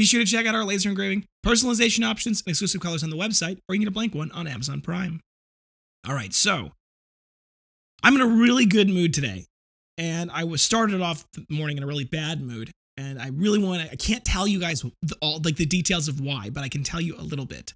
Be 0.00 0.06
sure 0.06 0.20
to 0.20 0.26
check 0.26 0.46
out 0.46 0.54
our 0.54 0.64
laser 0.64 0.88
engraving, 0.88 1.26
personalization 1.44 2.08
options, 2.08 2.40
and 2.40 2.48
exclusive 2.48 2.80
colors 2.80 3.04
on 3.04 3.10
the 3.10 3.18
website, 3.18 3.58
or 3.68 3.74
you 3.74 3.80
can 3.80 3.84
get 3.84 3.88
a 3.88 3.90
blank 3.90 4.14
one 4.14 4.32
on 4.32 4.46
Amazon 4.46 4.80
Prime. 4.80 5.20
All 6.08 6.14
right, 6.14 6.32
so 6.32 6.70
I'm 8.02 8.14
in 8.14 8.22
a 8.22 8.26
really 8.26 8.64
good 8.64 8.88
mood 8.88 9.12
today. 9.12 9.44
And 9.98 10.30
I 10.30 10.44
was 10.44 10.62
started 10.62 11.02
off 11.02 11.26
the 11.34 11.44
morning 11.50 11.76
in 11.76 11.82
a 11.82 11.86
really 11.86 12.06
bad 12.06 12.40
mood. 12.40 12.70
And 12.96 13.20
I 13.20 13.28
really 13.28 13.62
want 13.62 13.82
to, 13.82 13.92
I 13.92 13.96
can't 13.96 14.24
tell 14.24 14.48
you 14.48 14.58
guys 14.58 14.86
the, 15.02 15.16
all 15.20 15.38
like 15.44 15.56
the 15.56 15.66
details 15.66 16.08
of 16.08 16.18
why, 16.18 16.48
but 16.48 16.64
I 16.64 16.70
can 16.70 16.82
tell 16.82 17.02
you 17.02 17.14
a 17.16 17.22
little 17.22 17.44
bit. 17.44 17.74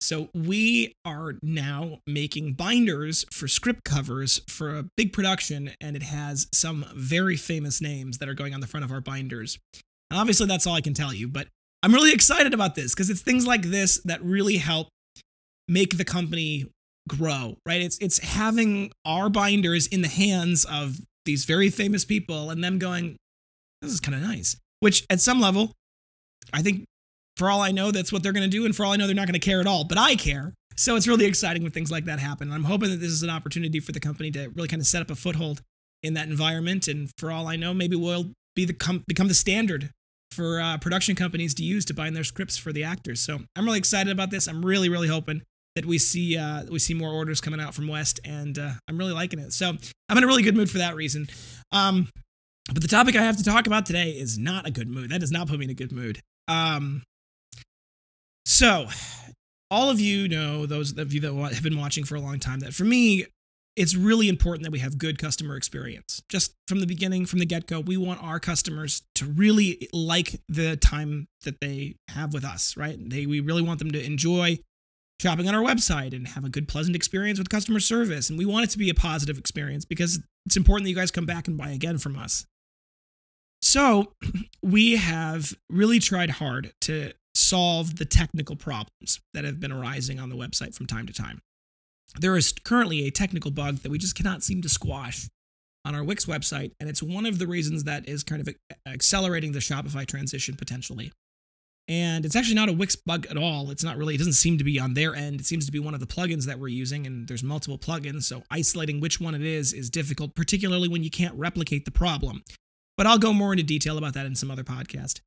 So 0.00 0.28
we 0.32 0.92
are 1.04 1.34
now 1.42 1.98
making 2.06 2.52
binders 2.52 3.24
for 3.32 3.48
script 3.48 3.82
covers 3.82 4.42
for 4.48 4.78
a 4.78 4.84
big 4.96 5.12
production, 5.12 5.72
and 5.80 5.96
it 5.96 6.04
has 6.04 6.46
some 6.54 6.84
very 6.94 7.36
famous 7.36 7.80
names 7.80 8.18
that 8.18 8.28
are 8.28 8.34
going 8.34 8.54
on 8.54 8.60
the 8.60 8.68
front 8.68 8.84
of 8.84 8.92
our 8.92 9.00
binders. 9.00 9.58
And 10.10 10.18
obviously, 10.18 10.46
that's 10.46 10.66
all 10.66 10.74
I 10.74 10.80
can 10.80 10.94
tell 10.94 11.12
you, 11.12 11.28
but 11.28 11.48
I'm 11.82 11.92
really 11.92 12.12
excited 12.12 12.54
about 12.54 12.74
this 12.74 12.94
because 12.94 13.10
it's 13.10 13.22
things 13.22 13.46
like 13.46 13.62
this 13.62 14.00
that 14.04 14.22
really 14.22 14.56
help 14.56 14.88
make 15.68 15.96
the 15.96 16.04
company 16.04 16.66
grow, 17.08 17.56
right? 17.66 17.80
It's 17.80 17.98
it's 17.98 18.18
having 18.18 18.92
our 19.04 19.28
binders 19.28 19.86
in 19.86 20.02
the 20.02 20.08
hands 20.08 20.64
of 20.64 20.98
these 21.24 21.44
very 21.44 21.70
famous 21.70 22.04
people 22.04 22.50
and 22.50 22.62
them 22.64 22.78
going, 22.78 23.16
this 23.82 23.92
is 23.92 24.00
kind 24.00 24.14
of 24.14 24.22
nice. 24.22 24.56
Which 24.80 25.04
at 25.10 25.20
some 25.20 25.40
level, 25.40 25.72
I 26.52 26.62
think 26.62 26.84
for 27.36 27.50
all 27.50 27.60
I 27.60 27.70
know, 27.70 27.90
that's 27.90 28.12
what 28.12 28.22
they're 28.22 28.32
going 28.32 28.48
to 28.48 28.56
do, 28.56 28.64
and 28.64 28.74
for 28.74 28.84
all 28.84 28.92
I 28.92 28.96
know, 28.96 29.06
they're 29.06 29.14
not 29.14 29.26
going 29.26 29.38
to 29.38 29.44
care 29.46 29.60
at 29.60 29.66
all. 29.66 29.84
But 29.84 29.98
I 29.98 30.16
care. 30.16 30.54
So 30.76 30.94
it's 30.94 31.08
really 31.08 31.24
exciting 31.24 31.62
when 31.62 31.72
things 31.72 31.90
like 31.90 32.04
that 32.04 32.20
happen. 32.20 32.52
I'm 32.52 32.64
hoping 32.64 32.90
that 32.90 33.00
this 33.00 33.10
is 33.10 33.22
an 33.22 33.30
opportunity 33.30 33.80
for 33.80 33.92
the 33.92 34.00
company 34.00 34.30
to 34.32 34.48
really 34.48 34.68
kind 34.68 34.80
of 34.80 34.86
set 34.86 35.02
up 35.02 35.10
a 35.10 35.16
foothold 35.16 35.62
in 36.02 36.14
that 36.14 36.28
environment. 36.28 36.86
And 36.86 37.10
for 37.18 37.32
all 37.32 37.48
I 37.48 37.56
know, 37.56 37.74
maybe 37.74 37.96
we'll 37.96 38.30
be 38.54 38.64
the 38.64 38.72
com- 38.72 39.04
become 39.08 39.26
the 39.26 39.34
standard 39.34 39.90
for 40.38 40.60
uh, 40.60 40.78
production 40.78 41.16
companies 41.16 41.52
to 41.54 41.64
use 41.64 41.84
to 41.86 41.94
bind 41.94 42.14
their 42.14 42.22
scripts 42.22 42.56
for 42.56 42.72
the 42.72 42.84
actors. 42.84 43.20
So 43.20 43.40
I'm 43.56 43.64
really 43.64 43.78
excited 43.78 44.12
about 44.12 44.30
this. 44.30 44.46
I'm 44.46 44.64
really, 44.64 44.88
really 44.88 45.08
hoping 45.08 45.42
that 45.74 45.84
we 45.84 45.98
see 45.98 46.38
uh, 46.38 46.62
we 46.70 46.78
see 46.78 46.94
more 46.94 47.10
orders 47.10 47.40
coming 47.40 47.60
out 47.60 47.74
from 47.74 47.88
West, 47.88 48.20
and 48.24 48.56
uh, 48.56 48.70
I'm 48.86 48.96
really 48.96 49.12
liking 49.12 49.40
it. 49.40 49.52
So 49.52 49.72
I'm 50.08 50.16
in 50.16 50.22
a 50.22 50.26
really 50.28 50.44
good 50.44 50.54
mood 50.54 50.70
for 50.70 50.78
that 50.78 50.94
reason. 50.94 51.26
Um, 51.72 52.08
but 52.72 52.82
the 52.82 52.88
topic 52.88 53.16
I 53.16 53.22
have 53.22 53.36
to 53.38 53.42
talk 53.42 53.66
about 53.66 53.84
today 53.84 54.10
is 54.10 54.38
not 54.38 54.64
a 54.64 54.70
good 54.70 54.88
mood. 54.88 55.10
That 55.10 55.20
does 55.20 55.32
not 55.32 55.48
put 55.48 55.58
me 55.58 55.64
in 55.64 55.70
a 55.72 55.74
good 55.74 55.90
mood. 55.90 56.20
Um, 56.46 57.02
so 58.46 58.86
all 59.72 59.90
of 59.90 59.98
you 59.98 60.28
know, 60.28 60.66
those 60.66 60.96
of 60.96 61.12
you 61.12 61.20
that 61.20 61.34
have 61.52 61.64
been 61.64 61.78
watching 61.78 62.04
for 62.04 62.14
a 62.14 62.20
long 62.20 62.38
time, 62.38 62.60
that 62.60 62.74
for 62.74 62.84
me, 62.84 63.26
it's 63.78 63.94
really 63.94 64.28
important 64.28 64.64
that 64.64 64.72
we 64.72 64.80
have 64.80 64.98
good 64.98 65.18
customer 65.18 65.56
experience. 65.56 66.20
Just 66.28 66.52
from 66.66 66.80
the 66.80 66.86
beginning, 66.86 67.26
from 67.26 67.38
the 67.38 67.46
get 67.46 67.68
go, 67.68 67.78
we 67.78 67.96
want 67.96 68.20
our 68.20 68.40
customers 68.40 69.02
to 69.14 69.24
really 69.24 69.88
like 69.92 70.40
the 70.48 70.76
time 70.76 71.28
that 71.44 71.60
they 71.60 71.94
have 72.08 72.34
with 72.34 72.44
us, 72.44 72.76
right? 72.76 72.98
They, 72.98 73.24
we 73.24 73.38
really 73.38 73.62
want 73.62 73.78
them 73.78 73.92
to 73.92 74.04
enjoy 74.04 74.58
shopping 75.20 75.48
on 75.48 75.54
our 75.54 75.62
website 75.62 76.12
and 76.12 76.26
have 76.26 76.44
a 76.44 76.48
good, 76.48 76.66
pleasant 76.66 76.96
experience 76.96 77.38
with 77.38 77.50
customer 77.50 77.78
service. 77.78 78.28
And 78.28 78.36
we 78.36 78.44
want 78.44 78.64
it 78.64 78.70
to 78.70 78.78
be 78.78 78.90
a 78.90 78.94
positive 78.94 79.38
experience 79.38 79.84
because 79.84 80.20
it's 80.44 80.56
important 80.56 80.84
that 80.86 80.90
you 80.90 80.96
guys 80.96 81.12
come 81.12 81.26
back 81.26 81.46
and 81.46 81.56
buy 81.56 81.70
again 81.70 81.98
from 81.98 82.18
us. 82.18 82.46
So 83.62 84.12
we 84.62 84.96
have 84.96 85.54
really 85.70 86.00
tried 86.00 86.30
hard 86.30 86.72
to 86.80 87.12
solve 87.36 87.98
the 87.98 88.04
technical 88.04 88.56
problems 88.56 89.20
that 89.34 89.44
have 89.44 89.60
been 89.60 89.70
arising 89.70 90.18
on 90.18 90.30
the 90.30 90.36
website 90.36 90.74
from 90.74 90.86
time 90.86 91.06
to 91.06 91.12
time 91.12 91.42
there 92.18 92.36
is 92.36 92.52
currently 92.52 93.06
a 93.06 93.10
technical 93.10 93.50
bug 93.50 93.78
that 93.78 93.90
we 93.90 93.98
just 93.98 94.14
cannot 94.14 94.42
seem 94.42 94.62
to 94.62 94.68
squash 94.68 95.28
on 95.84 95.94
our 95.94 96.04
Wix 96.04 96.26
website, 96.26 96.72
and 96.80 96.88
it's 96.88 97.02
one 97.02 97.26
of 97.26 97.38
the 97.38 97.46
reasons 97.46 97.84
that 97.84 98.08
is 98.08 98.22
kind 98.22 98.40
of 98.40 98.54
accelerating 98.86 99.52
the 99.52 99.58
Shopify 99.58 100.06
transition 100.06 100.56
potentially. 100.56 101.12
And 101.90 102.26
it's 102.26 102.36
actually 102.36 102.56
not 102.56 102.68
a 102.68 102.74
Wix 102.74 102.96
bug 102.96 103.26
at 103.30 103.38
all. 103.38 103.70
It's 103.70 103.82
not 103.82 103.96
really, 103.96 104.14
it 104.14 104.18
doesn't 104.18 104.34
seem 104.34 104.58
to 104.58 104.64
be 104.64 104.78
on 104.78 104.92
their 104.92 105.14
end. 105.14 105.40
It 105.40 105.46
seems 105.46 105.64
to 105.64 105.72
be 105.72 105.78
one 105.78 105.94
of 105.94 106.00
the 106.00 106.06
plugins 106.06 106.44
that 106.44 106.58
we're 106.58 106.68
using, 106.68 107.06
and 107.06 107.26
there's 107.26 107.42
multiple 107.42 107.78
plugins. 107.78 108.24
So 108.24 108.42
isolating 108.50 109.00
which 109.00 109.20
one 109.20 109.34
it 109.34 109.42
is 109.42 109.72
is 109.72 109.88
difficult, 109.88 110.34
particularly 110.34 110.88
when 110.88 111.02
you 111.02 111.10
can't 111.10 111.34
replicate 111.34 111.86
the 111.86 111.90
problem. 111.90 112.42
But 112.98 113.06
I'll 113.06 113.18
go 113.18 113.32
more 113.32 113.52
into 113.52 113.62
detail 113.62 113.96
about 113.96 114.12
that 114.14 114.26
in 114.26 114.34
some 114.34 114.50
other 114.50 114.64
podcast. 114.64 115.20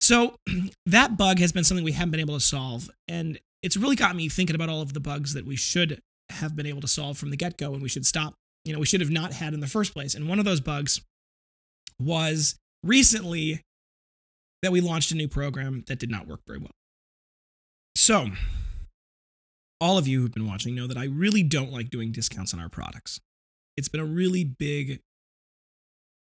So 0.00 0.36
that 0.86 1.18
bug 1.18 1.40
has 1.40 1.52
been 1.52 1.64
something 1.64 1.84
we 1.84 1.92
haven't 1.92 2.12
been 2.12 2.20
able 2.20 2.34
to 2.34 2.40
solve. 2.40 2.88
And 3.06 3.38
it's 3.62 3.76
really 3.76 3.96
got 3.96 4.16
me 4.16 4.28
thinking 4.28 4.56
about 4.56 4.68
all 4.68 4.82
of 4.82 4.94
the 4.94 5.00
bugs 5.00 5.34
that 5.34 5.46
we 5.46 5.56
should 5.56 6.00
have 6.30 6.56
been 6.56 6.66
able 6.66 6.80
to 6.80 6.88
solve 6.88 7.18
from 7.18 7.30
the 7.30 7.36
get 7.36 7.58
go 7.58 7.72
and 7.72 7.82
we 7.82 7.88
should 7.88 8.06
stop, 8.06 8.34
you 8.64 8.72
know, 8.72 8.78
we 8.78 8.86
should 8.86 9.00
have 9.00 9.10
not 9.10 9.32
had 9.32 9.52
in 9.52 9.60
the 9.60 9.66
first 9.66 9.92
place. 9.92 10.14
And 10.14 10.28
one 10.28 10.38
of 10.38 10.44
those 10.44 10.60
bugs 10.60 11.00
was 11.98 12.56
recently 12.82 13.60
that 14.62 14.72
we 14.72 14.80
launched 14.80 15.10
a 15.10 15.14
new 15.14 15.28
program 15.28 15.84
that 15.88 15.98
did 15.98 16.10
not 16.10 16.26
work 16.26 16.40
very 16.46 16.58
well. 16.58 16.70
So, 17.96 18.28
all 19.80 19.98
of 19.98 20.06
you 20.06 20.20
who've 20.20 20.32
been 20.32 20.46
watching 20.46 20.74
know 20.74 20.86
that 20.86 20.96
I 20.96 21.04
really 21.04 21.42
don't 21.42 21.72
like 21.72 21.90
doing 21.90 22.12
discounts 22.12 22.54
on 22.54 22.60
our 22.60 22.68
products. 22.68 23.20
It's 23.76 23.88
been 23.88 24.00
a 24.00 24.06
really 24.06 24.44
big 24.44 25.00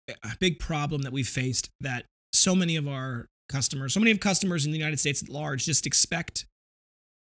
a 0.09 0.37
big 0.39 0.59
problem 0.61 1.03
that 1.03 1.13
we've 1.13 1.27
faced 1.27 1.71
that 1.81 2.05
so 2.33 2.55
many 2.55 2.77
of 2.77 2.87
our 2.87 3.27
customers, 3.49 3.93
so 3.93 4.01
many 4.01 4.13
of 4.13 4.21
customers 4.21 4.65
in 4.65 4.73
the 4.73 4.79
United 4.79 5.01
States 5.01 5.23
at 5.23 5.29
large 5.29 5.65
just 5.65 5.87
expect 5.87 6.47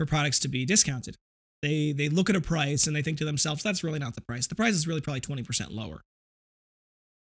for 0.01 0.07
products 0.07 0.39
to 0.39 0.47
be 0.47 0.65
discounted. 0.65 1.15
They 1.61 1.91
they 1.91 2.09
look 2.09 2.27
at 2.29 2.35
a 2.35 2.41
price 2.41 2.87
and 2.87 2.95
they 2.95 3.03
think 3.03 3.19
to 3.19 3.25
themselves, 3.25 3.61
that's 3.61 3.83
really 3.83 3.99
not 3.99 4.15
the 4.15 4.21
price. 4.21 4.47
The 4.47 4.55
price 4.55 4.73
is 4.73 4.87
really 4.87 5.01
probably 5.01 5.21
20% 5.21 5.67
lower. 5.69 6.01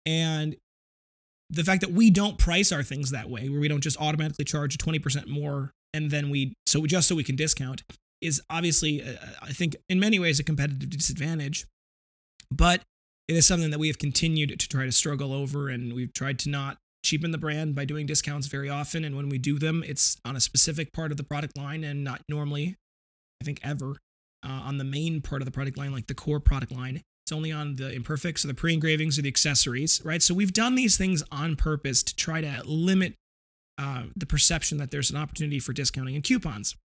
And 0.05 0.55
the 1.49 1.63
fact 1.63 1.81
that 1.81 1.91
we 1.91 2.11
don't 2.11 2.37
price 2.37 2.71
our 2.71 2.83
things 2.83 3.09
that 3.09 3.29
way, 3.31 3.49
where 3.49 3.59
we 3.59 3.67
don't 3.67 3.81
just 3.81 3.99
automatically 3.99 4.45
charge 4.45 4.77
20% 4.77 5.27
more 5.27 5.71
and 5.93 6.11
then 6.11 6.29
we 6.29 6.53
so 6.67 6.85
just 6.85 7.07
so 7.07 7.16
we 7.16 7.23
can 7.23 7.35
discount 7.35 7.81
is 8.21 8.41
obviously 8.49 9.01
uh, 9.01 9.16
I 9.41 9.53
think 9.53 9.75
in 9.89 9.99
many 9.99 10.19
ways 10.19 10.39
a 10.39 10.43
competitive 10.43 10.91
disadvantage. 10.91 11.66
But 12.51 12.83
it 13.27 13.35
is 13.35 13.47
something 13.47 13.71
that 13.71 13.79
we 13.79 13.87
have 13.87 13.97
continued 13.97 14.57
to 14.59 14.69
try 14.69 14.85
to 14.85 14.91
struggle 14.91 15.33
over 15.33 15.67
and 15.67 15.93
we've 15.93 16.13
tried 16.13 16.37
to 16.39 16.49
not 16.49 16.77
cheapen 17.07 17.31
the 17.31 17.38
brand 17.38 17.73
by 17.73 17.85
doing 17.85 18.06
discounts 18.06 18.47
very 18.47 18.69
often. 18.69 19.06
And 19.06 19.16
when 19.16 19.29
we 19.29 19.38
do 19.38 19.57
them, 19.57 19.84
it's 19.88 20.18
on 20.25 20.35
a 20.35 20.41
specific 20.41 20.91
part 20.91 21.12
of 21.12 21.18
the 21.18 21.23
product 21.23 21.57
line 21.57 21.84
and 21.84 22.03
not 22.03 22.22
normally, 22.28 22.75
I 23.41 23.45
think, 23.45 23.59
ever 23.63 23.97
uh, 24.45 24.50
on 24.50 24.78
the 24.78 24.84
main 24.84 25.22
part 25.22 25.41
of 25.41 25.46
the 25.46 25.51
product 25.51 25.78
line, 25.78 25.94
like 25.94 26.07
the 26.07 26.13
core 26.13 26.41
product 26.41 26.72
line. 26.72 27.01
It's 27.25 27.31
only 27.31 27.51
on 27.51 27.75
the 27.78 27.91
imperfects 27.91 28.44
or 28.44 28.50
the 28.50 28.53
pre 28.53 28.73
engravings 28.73 29.17
or 29.17 29.22
the 29.22 29.29
accessories, 29.29 30.01
right? 30.03 30.22
So 30.22 30.34
we've 30.34 30.53
done 30.53 30.75
these 30.75 30.97
things 30.97 31.23
on 31.31 31.56
purpose 31.56 32.03
to 32.03 32.16
try 32.16 32.41
to 32.41 32.62
limit 32.66 33.16
uh, 33.78 34.03
the 34.16 34.25
perception 34.25 34.78
that 34.78 34.91
there's 34.91 35.09
an 35.09 35.17
opportunity 35.17 35.59
for 35.59 35.73
discounting 35.73 36.16
and 36.16 36.23
coupons. 36.23 36.75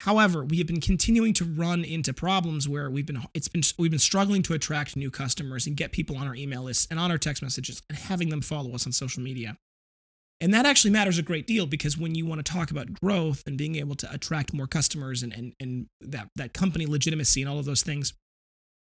However, 0.00 0.44
we 0.44 0.58
have 0.58 0.66
been 0.66 0.80
continuing 0.80 1.32
to 1.34 1.44
run 1.44 1.82
into 1.84 2.12
problems 2.12 2.68
where 2.68 2.90
we've 2.90 3.06
been 3.06 3.22
it's 3.34 3.48
been 3.48 3.62
we've 3.78 3.90
been 3.90 3.98
struggling 3.98 4.42
to 4.42 4.54
attract 4.54 4.94
new 4.94 5.10
customers 5.10 5.66
and 5.66 5.76
get 5.76 5.92
people 5.92 6.16
on 6.16 6.26
our 6.26 6.34
email 6.34 6.62
lists 6.62 6.86
and 6.90 7.00
on 7.00 7.10
our 7.10 7.18
text 7.18 7.42
messages 7.42 7.82
and 7.88 7.98
having 7.98 8.28
them 8.28 8.42
follow 8.42 8.74
us 8.74 8.86
on 8.86 8.92
social 8.92 9.22
media. 9.22 9.56
And 10.40 10.52
that 10.52 10.66
actually 10.66 10.90
matters 10.90 11.18
a 11.18 11.22
great 11.22 11.46
deal 11.46 11.66
because 11.66 11.96
when 11.96 12.14
you 12.14 12.26
want 12.26 12.44
to 12.44 12.52
talk 12.52 12.70
about 12.70 12.92
growth 13.00 13.42
and 13.46 13.56
being 13.56 13.76
able 13.76 13.94
to 13.96 14.12
attract 14.12 14.52
more 14.52 14.66
customers 14.66 15.22
and, 15.22 15.32
and, 15.32 15.54
and 15.58 15.86
that, 16.02 16.28
that 16.36 16.52
company 16.52 16.84
legitimacy 16.84 17.40
and 17.40 17.50
all 17.50 17.58
of 17.58 17.64
those 17.64 17.82
things, 17.82 18.12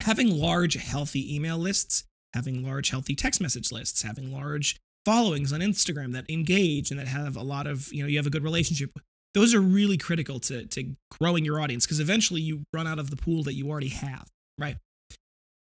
having 0.01 0.29
large, 0.29 0.75
healthy 0.75 1.35
email 1.35 1.57
lists, 1.57 2.05
having 2.33 2.65
large, 2.65 2.91
healthy 2.91 3.13
text 3.13 3.41
message 3.41 3.73
lists, 3.73 4.03
having 4.03 4.31
large 4.31 4.79
followings 5.05 5.51
on 5.51 5.59
Instagram 5.59 6.13
that 6.13 6.29
engage 6.29 6.91
and 6.91 6.99
that 6.99 7.09
have 7.09 7.35
a 7.35 7.43
lot 7.43 7.67
of, 7.67 7.91
you 7.91 8.01
know, 8.01 8.07
you 8.07 8.17
have 8.17 8.27
a 8.27 8.31
good 8.31 8.43
relationship 8.43 8.97
those 9.33 9.53
are 9.53 9.61
really 9.61 9.97
critical 9.97 10.39
to, 10.39 10.65
to 10.67 10.95
growing 11.19 11.43
your 11.45 11.59
audience 11.59 11.85
because 11.85 11.99
eventually 11.99 12.41
you 12.41 12.63
run 12.73 12.87
out 12.87 12.99
of 12.99 13.09
the 13.09 13.15
pool 13.15 13.43
that 13.43 13.53
you 13.53 13.69
already 13.69 13.89
have, 13.89 14.27
right? 14.57 14.77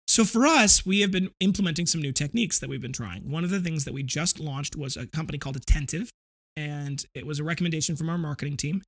So 0.06 0.24
for 0.24 0.46
us, 0.46 0.86
we 0.86 1.00
have 1.00 1.10
been 1.10 1.30
implementing 1.40 1.86
some 1.86 2.00
new 2.00 2.12
techniques 2.12 2.58
that 2.58 2.70
we've 2.70 2.80
been 2.80 2.94
trying. 2.94 3.30
One 3.30 3.44
of 3.44 3.50
the 3.50 3.60
things 3.60 3.84
that 3.84 3.92
we 3.92 4.02
just 4.02 4.40
launched 4.40 4.74
was 4.74 4.96
a 4.96 5.06
company 5.06 5.38
called 5.38 5.56
Attentive, 5.56 6.10
and 6.56 7.04
it 7.14 7.26
was 7.26 7.38
a 7.38 7.44
recommendation 7.44 7.94
from 7.94 8.08
our 8.08 8.18
marketing 8.18 8.56
team. 8.56 8.82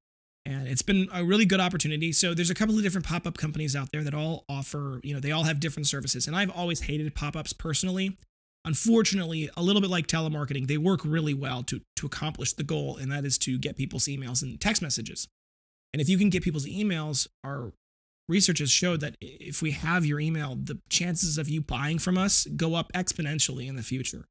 And 0.47 0.67
it's 0.67 0.81
been 0.81 1.09
a 1.13 1.23
really 1.23 1.45
good 1.45 1.61
opportunity. 1.61 2.13
So 2.13 2.33
there's 2.33 2.49
a 2.49 2.55
couple 2.55 2.75
of 2.75 2.83
different 2.83 3.07
pop-up 3.07 3.37
companies 3.37 3.77
out 3.77 3.91
there 3.93 4.03
that 4.03 4.15
all 4.15 4.45
offer, 4.49 4.99
you 5.05 5.13
know, 5.13 5.21
they 5.21 5.33
all 5.33 5.45
have 5.45 5.61
different 5.61 5.87
services. 5.87 6.27
And 6.27 6.35
I've 6.35 6.51
always 6.51 6.81
hated 6.81 7.15
pop-ups 7.15 7.53
personally 7.53 8.17
unfortunately, 8.65 9.51
a 9.57 9.63
little 9.63 9.81
bit 9.81 9.91
like 9.91 10.07
telemarketing, 10.07 10.67
they 10.67 10.79
work 10.79 11.01
really 11.05 11.35
well 11.35 11.63
to, 11.65 11.81
to 11.97 12.07
accomplish 12.07 12.53
the 12.53 12.63
goal, 12.63 12.97
and 12.97 13.11
that 13.11 13.25
is 13.25 13.39
to 13.39 13.59
get 13.59 13.77
people's 13.77 14.05
emails 14.05 14.43
and 14.43 14.61
text 14.61 14.83
messages. 14.83 15.29
And 15.93 16.01
if 16.01 16.09
you 16.09 16.19
can 16.19 16.31
get 16.31 16.43
people's 16.43 16.67
emails, 16.67 17.27
our 17.43 17.73
research 18.29 18.61
has 18.61 18.71
showed 18.71 19.01
that 19.01 19.17
if 19.21 19.61
we 19.61 19.73
have 19.73 20.07
your 20.07 20.21
email, 20.21 20.55
the 20.55 20.79
chances 20.89 21.37
of 21.37 21.49
you 21.49 21.61
buying 21.61 21.99
from 21.99 22.17
us 22.17 22.47
go 22.57 22.75
up 22.75 22.93
exponentially 22.93 23.69
in 23.69 23.77
the 23.77 23.83
future. 23.83 24.27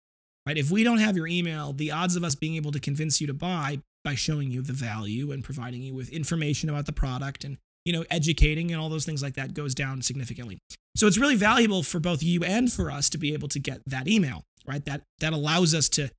Right? 0.45 0.57
If 0.57 0.71
we 0.71 0.83
don't 0.83 0.99
have 0.99 1.17
your 1.17 1.27
email, 1.27 1.73
the 1.73 1.91
odds 1.91 2.15
of 2.15 2.23
us 2.23 2.33
being 2.33 2.55
able 2.55 2.71
to 2.71 2.79
convince 2.79 3.19
you 3.19 3.27
to 3.27 3.33
buy 3.33 3.81
by 4.03 4.15
showing 4.15 4.49
you 4.49 4.61
the 4.61 4.73
value 4.73 5.31
and 5.31 5.43
providing 5.43 5.81
you 5.81 5.93
with 5.93 6.09
information 6.09 6.69
about 6.69 6.85
the 6.85 6.93
product 6.93 7.43
and 7.43 7.57
you 7.89 7.93
know 7.93 8.05
educating 8.11 8.71
and 8.71 8.79
all 8.79 8.87
those 8.87 9.03
things 9.03 9.23
like 9.23 9.33
that 9.33 9.55
goes 9.55 9.73
down 9.73 10.03
significantly. 10.03 10.59
So 10.95 11.07
it's 11.07 11.17
really 11.17 11.35
valuable 11.35 11.81
for 11.81 11.99
both 11.99 12.21
you 12.21 12.43
and 12.43 12.71
for 12.71 12.91
us 12.91 13.09
to 13.09 13.17
be 13.17 13.33
able 13.33 13.47
to 13.47 13.57
get 13.57 13.81
that 13.87 14.07
email, 14.07 14.43
right? 14.67 14.85
That 14.85 15.01
that 15.21 15.33
allows 15.33 15.73
us 15.73 15.89
to 15.89 16.11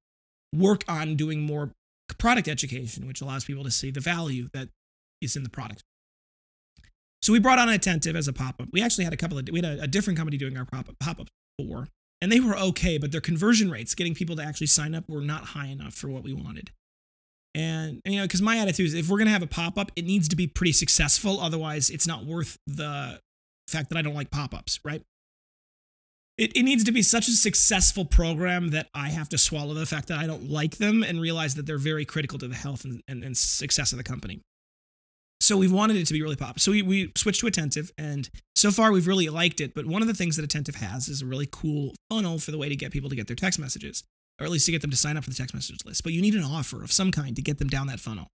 work 0.52 0.82
on 0.88 1.14
doing 1.14 1.43
more 1.43 1.70
product 2.19 2.49
education, 2.49 3.06
which 3.06 3.20
allows 3.20 3.44
people 3.44 3.62
to 3.62 3.70
see 3.70 3.93
the 3.93 4.00
value 4.00 4.49
that 4.52 4.69
is 5.20 5.37
in 5.37 5.44
the 5.44 5.49
product. 5.49 5.84
So 7.22 7.32
we 7.32 7.38
brought 7.38 7.61
on 7.61 7.69
Attentive 7.69 8.17
as 8.17 8.26
a 8.26 8.32
pop-up. 8.32 8.70
We 8.72 8.82
actually 8.82 9.05
had 9.05 9.12
a 9.12 9.17
couple 9.17 9.38
of 9.38 9.49
we 9.52 9.61
had 9.61 9.78
a, 9.78 9.82
a 9.84 9.87
different 9.87 10.17
company 10.19 10.38
doing 10.38 10.56
our 10.56 10.64
pop-up 10.64 10.96
pop-up 10.99 11.28
before, 11.56 11.87
and 12.20 12.32
they 12.32 12.40
were 12.40 12.56
okay, 12.56 12.99
but 12.99 13.12
their 13.12 13.20
conversion 13.20 13.70
rates, 13.70 13.94
getting 13.94 14.17
people 14.17 14.34
to 14.34 14.43
actually 14.43 14.67
sign 14.67 14.96
up, 14.96 15.08
were 15.08 15.20
not 15.20 15.44
high 15.55 15.69
enough 15.69 15.94
for 15.94 16.08
what 16.08 16.25
we 16.25 16.32
wanted. 16.32 16.72
And 17.55 18.00
you 18.05 18.19
know, 18.19 18.25
because 18.25 18.43
my 18.43 18.58
attitude 18.58 18.87
is, 18.87 18.94
if 18.94 19.08
we're 19.08 19.19
gonna 19.19 19.31
have 19.31 19.43
a 19.43 19.47
pop-up, 19.47 19.91
it 19.97 20.05
needs 20.05 20.29
to 20.29 20.37
be 20.37 20.47
pretty 20.47 20.73
successful. 20.73 21.41
Otherwise, 21.41 21.91
it's 21.91 22.06
not 22.06 22.25
worth 22.25 22.58
the 22.67 23.20
fact 23.69 23.88
that 23.91 23.99
I 23.99 24.02
don't 24.02 24.14
like 24.14 24.31
pop-ups, 24.31 24.81
right? 24.85 25.02
It, 26.38 26.56
it 26.56 26.62
needs 26.62 26.85
to 26.85 26.93
be 26.93 27.02
such 27.02 27.29
a 27.29 27.32
successful 27.32 28.06
program 28.06 28.70
that 28.70 28.88
I 28.94 29.11
have 29.11 29.29
to 29.29 29.38
swallow 29.38 29.75
the 29.75 29.85
fact 29.85 30.08
that 30.08 30.19
I 30.19 30.26
don't 30.26 30.49
like 30.49 30.79
them 30.79 31.02
and 31.02 31.20
realize 31.20 31.55
that 31.56 31.67
they're 31.67 31.76
very 31.76 32.06
critical 32.06 32.38
to 32.38 32.49
the 32.49 32.55
health 32.55 32.85
and, 32.85 33.02
and, 33.06 33.23
and 33.23 33.37
success 33.37 33.93
of 33.93 33.99
the 33.99 34.05
company. 34.05 34.41
So 35.41 35.56
we've 35.56 35.73
wanted 35.73 35.96
it 35.96 36.06
to 36.06 36.12
be 36.12 36.23
really 36.23 36.37
pop. 36.37 36.61
So 36.61 36.70
we, 36.70 36.82
we 36.82 37.12
switched 37.17 37.41
to 37.41 37.46
Attentive, 37.46 37.91
and 37.99 38.31
so 38.55 38.70
far 38.70 38.93
we've 38.93 39.06
really 39.06 39.29
liked 39.29 39.61
it. 39.61 39.75
But 39.75 39.87
one 39.87 40.00
of 40.00 40.08
the 40.08 40.14
things 40.14 40.37
that 40.37 40.44
Attentive 40.44 40.76
has 40.76 41.08
is 41.08 41.23
a 41.23 41.26
really 41.26 41.49
cool 41.50 41.94
funnel 42.08 42.38
for 42.38 42.50
the 42.53 42.58
way 42.58 42.69
to 42.69 42.76
get 42.76 42.93
people 42.93 43.11
to 43.11 43.17
get 43.17 43.26
their 43.26 43.37
text 43.37 43.58
messages, 43.58 44.05
or 44.41 44.47
at 44.47 44.51
least 44.51 44.67
to 44.67 44.73
get 44.73 44.81
them 44.81 44.91
to 44.91 44.97
sign 44.97 45.17
up 45.17 45.25
for 45.25 45.31
the 45.31 45.37
text 45.37 45.55
message 45.55 45.85
list. 45.85 46.03
But 46.03 46.13
you 46.13 46.23
need 46.23 46.35
an 46.35 46.43
offer 46.43 46.83
of 46.83 46.91
some 46.91 47.13
kind 47.13 47.37
to 47.37 47.43
get 47.43 47.59
them 47.59 47.69
down 47.69 47.87
that 47.89 48.01
funnel. 48.01 48.29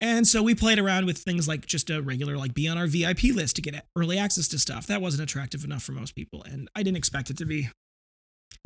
And 0.00 0.26
so 0.26 0.42
we 0.42 0.54
played 0.54 0.78
around 0.78 1.06
with 1.06 1.18
things 1.18 1.48
like 1.48 1.66
just 1.66 1.90
a 1.90 2.00
regular, 2.00 2.36
like 2.36 2.54
be 2.54 2.68
on 2.68 2.78
our 2.78 2.86
VIP 2.86 3.24
list 3.34 3.56
to 3.56 3.62
get 3.62 3.84
early 3.96 4.16
access 4.16 4.48
to 4.48 4.58
stuff. 4.58 4.86
That 4.86 5.02
wasn't 5.02 5.24
attractive 5.24 5.64
enough 5.64 5.82
for 5.82 5.92
most 5.92 6.14
people, 6.14 6.44
and 6.44 6.68
I 6.74 6.82
didn't 6.84 6.98
expect 6.98 7.30
it 7.30 7.38
to 7.38 7.44
be. 7.44 7.68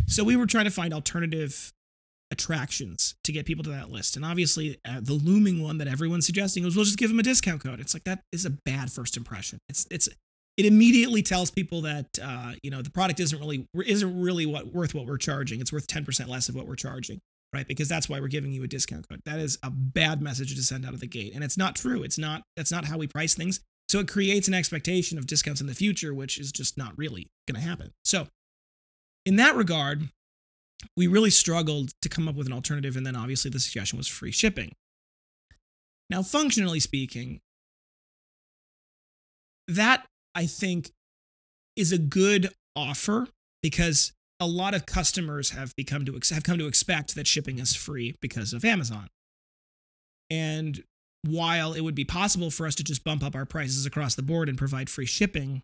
So 0.07 0.25
we 0.25 0.37
were 0.37 0.47
trying 0.47 0.67
to 0.67 0.71
find 0.71 0.93
alternative 0.93 1.73
attractions 2.31 3.15
to 3.25 3.33
get 3.33 3.47
people 3.47 3.65
to 3.65 3.71
that 3.71 3.91
list. 3.91 4.17
And 4.17 4.25
obviously, 4.25 4.79
uh, 4.87 5.01
the 5.01 5.15
looming 5.15 5.63
one 5.63 5.79
that 5.79 5.89
everyone's 5.89 6.27
suggesting 6.27 6.65
was 6.65 6.77
we'll 6.77 6.85
just 6.85 6.99
give 6.99 7.11
them 7.11 7.19
a 7.19 7.23
discount 7.23 7.63
code. 7.63 7.81
It's 7.81 7.95
like 7.95 8.05
that 8.05 8.25
is 8.31 8.45
a 8.45 8.51
bad 8.51 8.93
first 8.93 9.17
impression. 9.17 9.59
It's 9.71 9.87
it's 9.91 10.11
it 10.57 10.67
immediately 10.67 11.23
tells 11.23 11.51
people 11.51 11.83
that 11.83 12.19
uh, 12.23 12.53
you 12.63 12.71
know 12.71 12.83
the 12.83 12.91
product 12.91 13.21
isn't 13.21 13.39
really 13.39 13.67
isn't 13.87 14.21
really 14.21 14.47
what 14.47 14.73
worth 14.73 14.95
what 14.95 15.07
we're 15.07 15.19
charging. 15.19 15.61
It's 15.61 15.73
worth 15.73 15.87
ten 15.87 16.05
percent 16.05 16.29
less 16.29 16.49
of 16.49 16.55
what 16.55 16.67
we're 16.67 16.77
charging, 16.77 17.21
right? 17.53 17.67
Because 17.67 17.89
that's 17.89 18.09
why 18.09 18.21
we're 18.21 18.29
giving 18.29 18.53
you 18.53 18.63
a 18.63 18.69
discount 18.69 19.09
code. 19.09 19.21
That 19.25 19.39
is 19.39 19.59
a 19.63 19.71
bad 19.71 20.21
message 20.21 20.55
to 20.55 20.63
send 20.63 20.85
out 20.85 20.95
of 20.95 21.01
the 21.01 21.07
gate, 21.07 21.33
and 21.35 21.43
it's 21.43 21.57
not 21.57 21.75
true. 21.75 22.03
It's 22.03 22.19
not 22.19 22.43
that's 22.57 22.73
not 22.73 22.85
how 22.85 22.99
we 22.99 23.07
price 23.07 23.35
things. 23.35 23.61
So 23.89 23.99
it 23.99 24.09
creates 24.09 24.49
an 24.49 24.55
expectation 24.55 25.19
of 25.19 25.27
discounts 25.27 25.61
in 25.61 25.67
the 25.67 25.75
future, 25.75 26.15
which 26.15 26.39
is 26.39 26.53
just 26.53 26.79
not 26.79 26.97
really 26.97 27.29
going 27.47 27.61
to 27.61 27.69
happen. 27.69 27.93
So 28.05 28.27
in 29.27 29.37
that 29.37 29.55
regard, 29.55 30.09
we 30.97 31.07
really 31.07 31.31
struggled 31.31 31.91
to 32.01 32.09
come 32.09 32.29
up 32.29 32.35
with 32.35 32.47
an 32.47 32.53
alternative, 32.53 32.97
and 32.97 33.07
then 33.07 33.17
obviously 33.17 33.51
the 33.51 33.61
suggestion 33.61 33.99
was 33.99 34.09
free 34.09 34.33
shipping. 34.33 34.73
Now, 36.11 36.23
functionally 36.23 36.81
speaking, 36.81 37.41
that 39.69 40.07
I 40.35 40.47
think 40.47 40.91
is 41.77 41.93
a 41.93 41.99
good 41.99 42.51
offer 42.77 43.29
because 43.63 44.13
a 44.41 44.47
lot 44.47 44.75
of 44.75 44.87
customers 44.87 45.51
have 45.51 45.75
become 45.77 46.05
to 46.05 46.21
have 46.31 46.43
come 46.43 46.59
to 46.59 46.67
expect 46.67 47.15
that 47.15 47.27
shipping 47.27 47.59
is 47.59 47.75
free 47.75 48.17
because 48.21 48.53
of 48.53 48.65
Amazon. 48.65 49.09
And 50.31 50.83
while 51.23 51.73
it 51.73 51.83
would 51.83 51.95
be 51.95 52.05
possible 52.05 52.51
for 52.51 52.67
us 52.67 52.75
to 52.77 52.85
just 52.85 53.05
bump 53.05 53.23
up 53.23 53.37
our 53.37 53.45
prices 53.45 53.87
across 53.87 54.15
the 54.15 54.23
board 54.23 54.49
and 54.49 54.59
provide 54.59 54.91
free 54.91 55.07
shipping, 55.07 55.63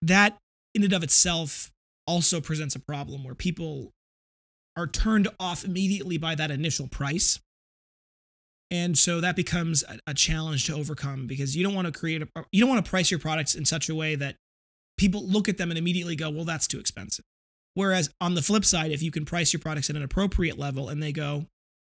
that 0.00 0.38
in 0.74 0.82
and 0.82 0.92
of 0.92 1.04
itself 1.04 1.70
also 2.06 2.40
presents 2.40 2.74
a 2.74 2.80
problem 2.80 3.22
where 3.22 3.34
people 3.34 3.92
are 4.76 4.86
turned 4.86 5.28
off 5.38 5.64
immediately 5.64 6.18
by 6.18 6.34
that 6.34 6.50
initial 6.50 6.88
price. 6.88 7.38
And 8.72 8.96
so 8.96 9.20
that 9.20 9.36
becomes 9.36 9.84
a, 9.84 9.98
a 10.08 10.14
challenge 10.14 10.66
to 10.66 10.74
overcome 10.74 11.26
because 11.26 11.54
you 11.54 11.62
don't 11.62 11.74
want 11.74 11.86
to 11.86 11.92
create 11.92 12.22
a 12.22 12.26
you 12.50 12.60
don't 12.60 12.70
want 12.70 12.84
to 12.84 12.90
price 12.90 13.10
your 13.10 13.20
products 13.20 13.54
in 13.54 13.66
such 13.66 13.90
a 13.90 13.94
way 13.94 14.14
that 14.14 14.36
people 14.96 15.24
look 15.28 15.46
at 15.46 15.58
them 15.58 15.70
and 15.70 15.78
immediately 15.78 16.16
go, 16.16 16.30
"Well, 16.30 16.46
that's 16.46 16.66
too 16.66 16.80
expensive." 16.80 17.26
Whereas 17.74 18.08
on 18.18 18.34
the 18.34 18.42
flip 18.42 18.64
side, 18.64 18.90
if 18.90 19.02
you 19.02 19.10
can 19.10 19.26
price 19.26 19.52
your 19.52 19.60
products 19.60 19.90
at 19.90 19.96
an 19.96 20.02
appropriate 20.02 20.58
level 20.58 20.88
and 20.88 21.02
they 21.02 21.12
go, 21.12 21.46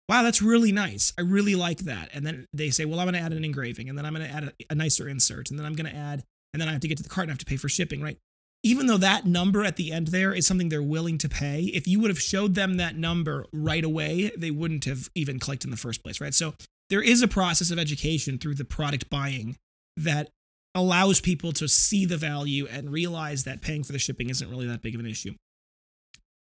wow, 0.08 0.23
that's 0.23 0.43
really 0.43 0.70
nice. 0.70 1.12
I 1.19 1.23
really 1.23 1.56
like 1.56 1.79
that. 1.81 2.08
And 2.12 2.25
then 2.25 2.46
they 2.52 2.70
say, 2.70 2.85
well, 2.85 3.00
I'm 3.00 3.06
going 3.06 3.14
to 3.14 3.20
add 3.20 3.32
an 3.32 3.44
engraving 3.44 3.88
and 3.88 3.99
then 3.99 4.06
I'm 4.06 4.14
going 4.14 4.28
to 4.28 4.32
add 4.32 4.44
a, 4.44 4.52
a, 4.70 4.75
nicer 4.76 5.08
insert 5.08 5.50
and 5.50 5.58
then 5.58 5.67
I'm 5.67 5.75
going 5.75 5.90
to 5.90 5.96
add, 5.96 6.23
and 6.52 6.61
then 6.61 6.69
I 6.69 6.73
have 6.73 6.82
to 6.82 6.88
get 6.88 6.99
to 6.99 7.02
the 7.02 7.08
cart 7.08 7.25
and 7.25 7.31
I 7.31 7.32
have 7.32 7.38
to 7.38 7.46
pay 7.46 7.56
for 7.56 7.69
shipping, 7.69 8.00
right? 8.00 8.17
even 8.62 8.87
though 8.87 8.96
that 8.96 9.26
number 9.26 9.64
at 9.64 9.76
the 9.76 9.93
end 9.93 10.08
there 10.08 10.32
is 10.32 10.46
something 10.46 10.69
they're 10.69 10.82
willing 10.82 11.19
to 11.19 11.28
pay, 11.28 11.62
if 11.75 11.88
you 11.88 12.00
would 12.00 12.11
have 12.11 12.20
showed 12.20 12.55
them 12.55 12.76
that 12.76 12.96
number 12.96 13.44
right 13.52 13.85
away, 13.85 14.31
they 14.37 14.50
wouldn't 14.50 14.85
have 14.85 15.11
even 15.14 15.38
clicked 15.38 15.64
in 15.64 15.70
the 15.70 15.76
first 15.76 16.02
place, 16.02 16.20
right? 16.20 16.35
So 16.35 16.55
there 16.92 17.00
is 17.00 17.22
a 17.22 17.28
process 17.28 17.70
of 17.70 17.78
education 17.78 18.36
through 18.36 18.54
the 18.54 18.66
product 18.66 19.08
buying 19.08 19.56
that 19.96 20.28
allows 20.74 21.22
people 21.22 21.50
to 21.52 21.66
see 21.66 22.04
the 22.04 22.18
value 22.18 22.68
and 22.70 22.92
realize 22.92 23.44
that 23.44 23.62
paying 23.62 23.82
for 23.82 23.92
the 23.92 23.98
shipping 23.98 24.28
isn't 24.28 24.50
really 24.50 24.66
that 24.66 24.82
big 24.82 24.94
of 24.94 25.00
an 25.00 25.06
issue. 25.06 25.32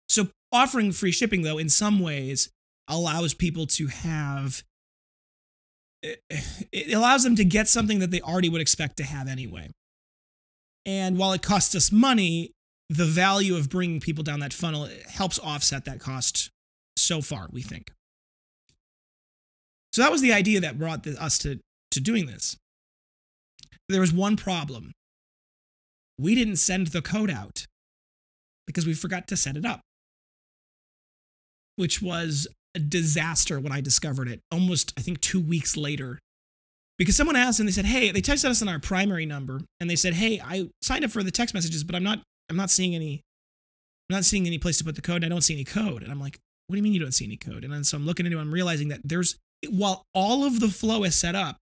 So 0.09 0.27
offering 0.51 0.91
free 0.91 1.13
shipping 1.13 1.43
though 1.43 1.57
in 1.57 1.69
some 1.69 2.01
ways 2.01 2.49
allows 2.89 3.33
people 3.33 3.65
to 3.67 3.87
have 3.87 4.63
it 6.03 6.93
allows 6.93 7.23
them 7.23 7.37
to 7.37 7.45
get 7.45 7.69
something 7.69 7.99
that 7.99 8.11
they 8.11 8.19
already 8.19 8.49
would 8.49 8.59
expect 8.59 8.97
to 8.97 9.05
have 9.05 9.29
anyway. 9.29 9.69
And 10.85 11.17
while 11.17 11.31
it 11.31 11.41
costs 11.41 11.73
us 11.73 11.89
money, 11.89 12.51
the 12.89 13.05
value 13.05 13.55
of 13.55 13.69
bringing 13.69 14.01
people 14.01 14.25
down 14.25 14.41
that 14.41 14.51
funnel 14.51 14.89
helps 15.07 15.39
offset 15.39 15.85
that 15.85 16.01
cost 16.01 16.49
so 16.97 17.21
far, 17.21 17.47
we 17.49 17.61
think. 17.61 17.93
So 19.93 20.01
that 20.01 20.12
was 20.12 20.21
the 20.21 20.33
idea 20.33 20.59
that 20.62 20.79
brought 20.79 21.03
the, 21.03 21.21
us 21.21 21.38
to, 21.39 21.59
to 21.91 22.01
doing 22.01 22.25
this. 22.25 22.57
There 23.89 24.01
was 24.01 24.12
one 24.12 24.35
problem. 24.35 24.91
We 26.17 26.35
didn't 26.35 26.55
send 26.57 26.88
the 26.88 27.01
code 27.01 27.29
out 27.29 27.65
because 28.65 28.85
we 28.85 28.93
forgot 28.93 29.27
to 29.27 29.38
set 29.38 29.55
it 29.55 29.65
up, 29.65 29.81
which 31.75 32.01
was 32.01 32.47
a 32.75 32.79
disaster 32.79 33.59
when 33.59 33.71
I 33.71 33.81
discovered 33.81 34.27
it 34.27 34.39
almost, 34.51 34.93
I 34.97 35.01
think, 35.01 35.21
two 35.21 35.39
weeks 35.39 35.77
later 35.77 36.19
because 36.97 37.15
someone 37.15 37.35
asked 37.35 37.59
and 37.59 37.67
they 37.67 37.73
said, 37.73 37.85
"Hey," 37.85 38.12
they 38.12 38.21
texted 38.21 38.50
us 38.50 38.62
on 38.62 38.69
our 38.69 38.79
primary 38.79 39.25
number 39.25 39.62
and 39.79 39.89
they 39.89 39.95
said, 39.95 40.13
"Hey, 40.13 40.39
I 40.39 40.69
signed 40.81 41.03
up 41.03 41.12
for 41.12 41.23
the 41.23 41.31
text 41.31 41.53
messages, 41.53 41.83
but 41.83 41.95
I'm 41.95 42.03
not 42.03 42.21
I'm 42.50 42.55
not 42.55 42.69
seeing 42.69 42.95
any 42.95 43.21
I'm 44.09 44.15
not 44.15 44.25
seeing 44.25 44.45
any 44.45 44.57
place 44.57 44.77
to 44.77 44.83
put 44.83 44.95
the 44.95 45.01
code. 45.01 45.23
I 45.23 45.29
don't 45.29 45.41
see 45.41 45.53
any 45.53 45.63
code." 45.63 46.03
And 46.03 46.12
I'm 46.12 46.19
like, 46.19 46.39
"What 46.67 46.75
do 46.75 46.77
you 46.77 46.83
mean 46.83 46.93
you 46.93 47.00
don't 47.00 47.13
see 47.13 47.25
any 47.25 47.38
code?" 47.38 47.63
And 47.63 47.73
then 47.73 47.83
so 47.83 47.97
I'm 47.97 48.05
looking 48.05 48.25
into 48.25 48.38
it, 48.38 48.41
I'm 48.41 48.53
realizing 48.53 48.89
that 48.89 49.01
there's 49.03 49.38
while 49.70 50.05
all 50.13 50.46
of 50.46 50.60
the 50.60 50.70
flow 50.70 51.03
is 51.03 51.15
set 51.15 51.36
up, 51.36 51.58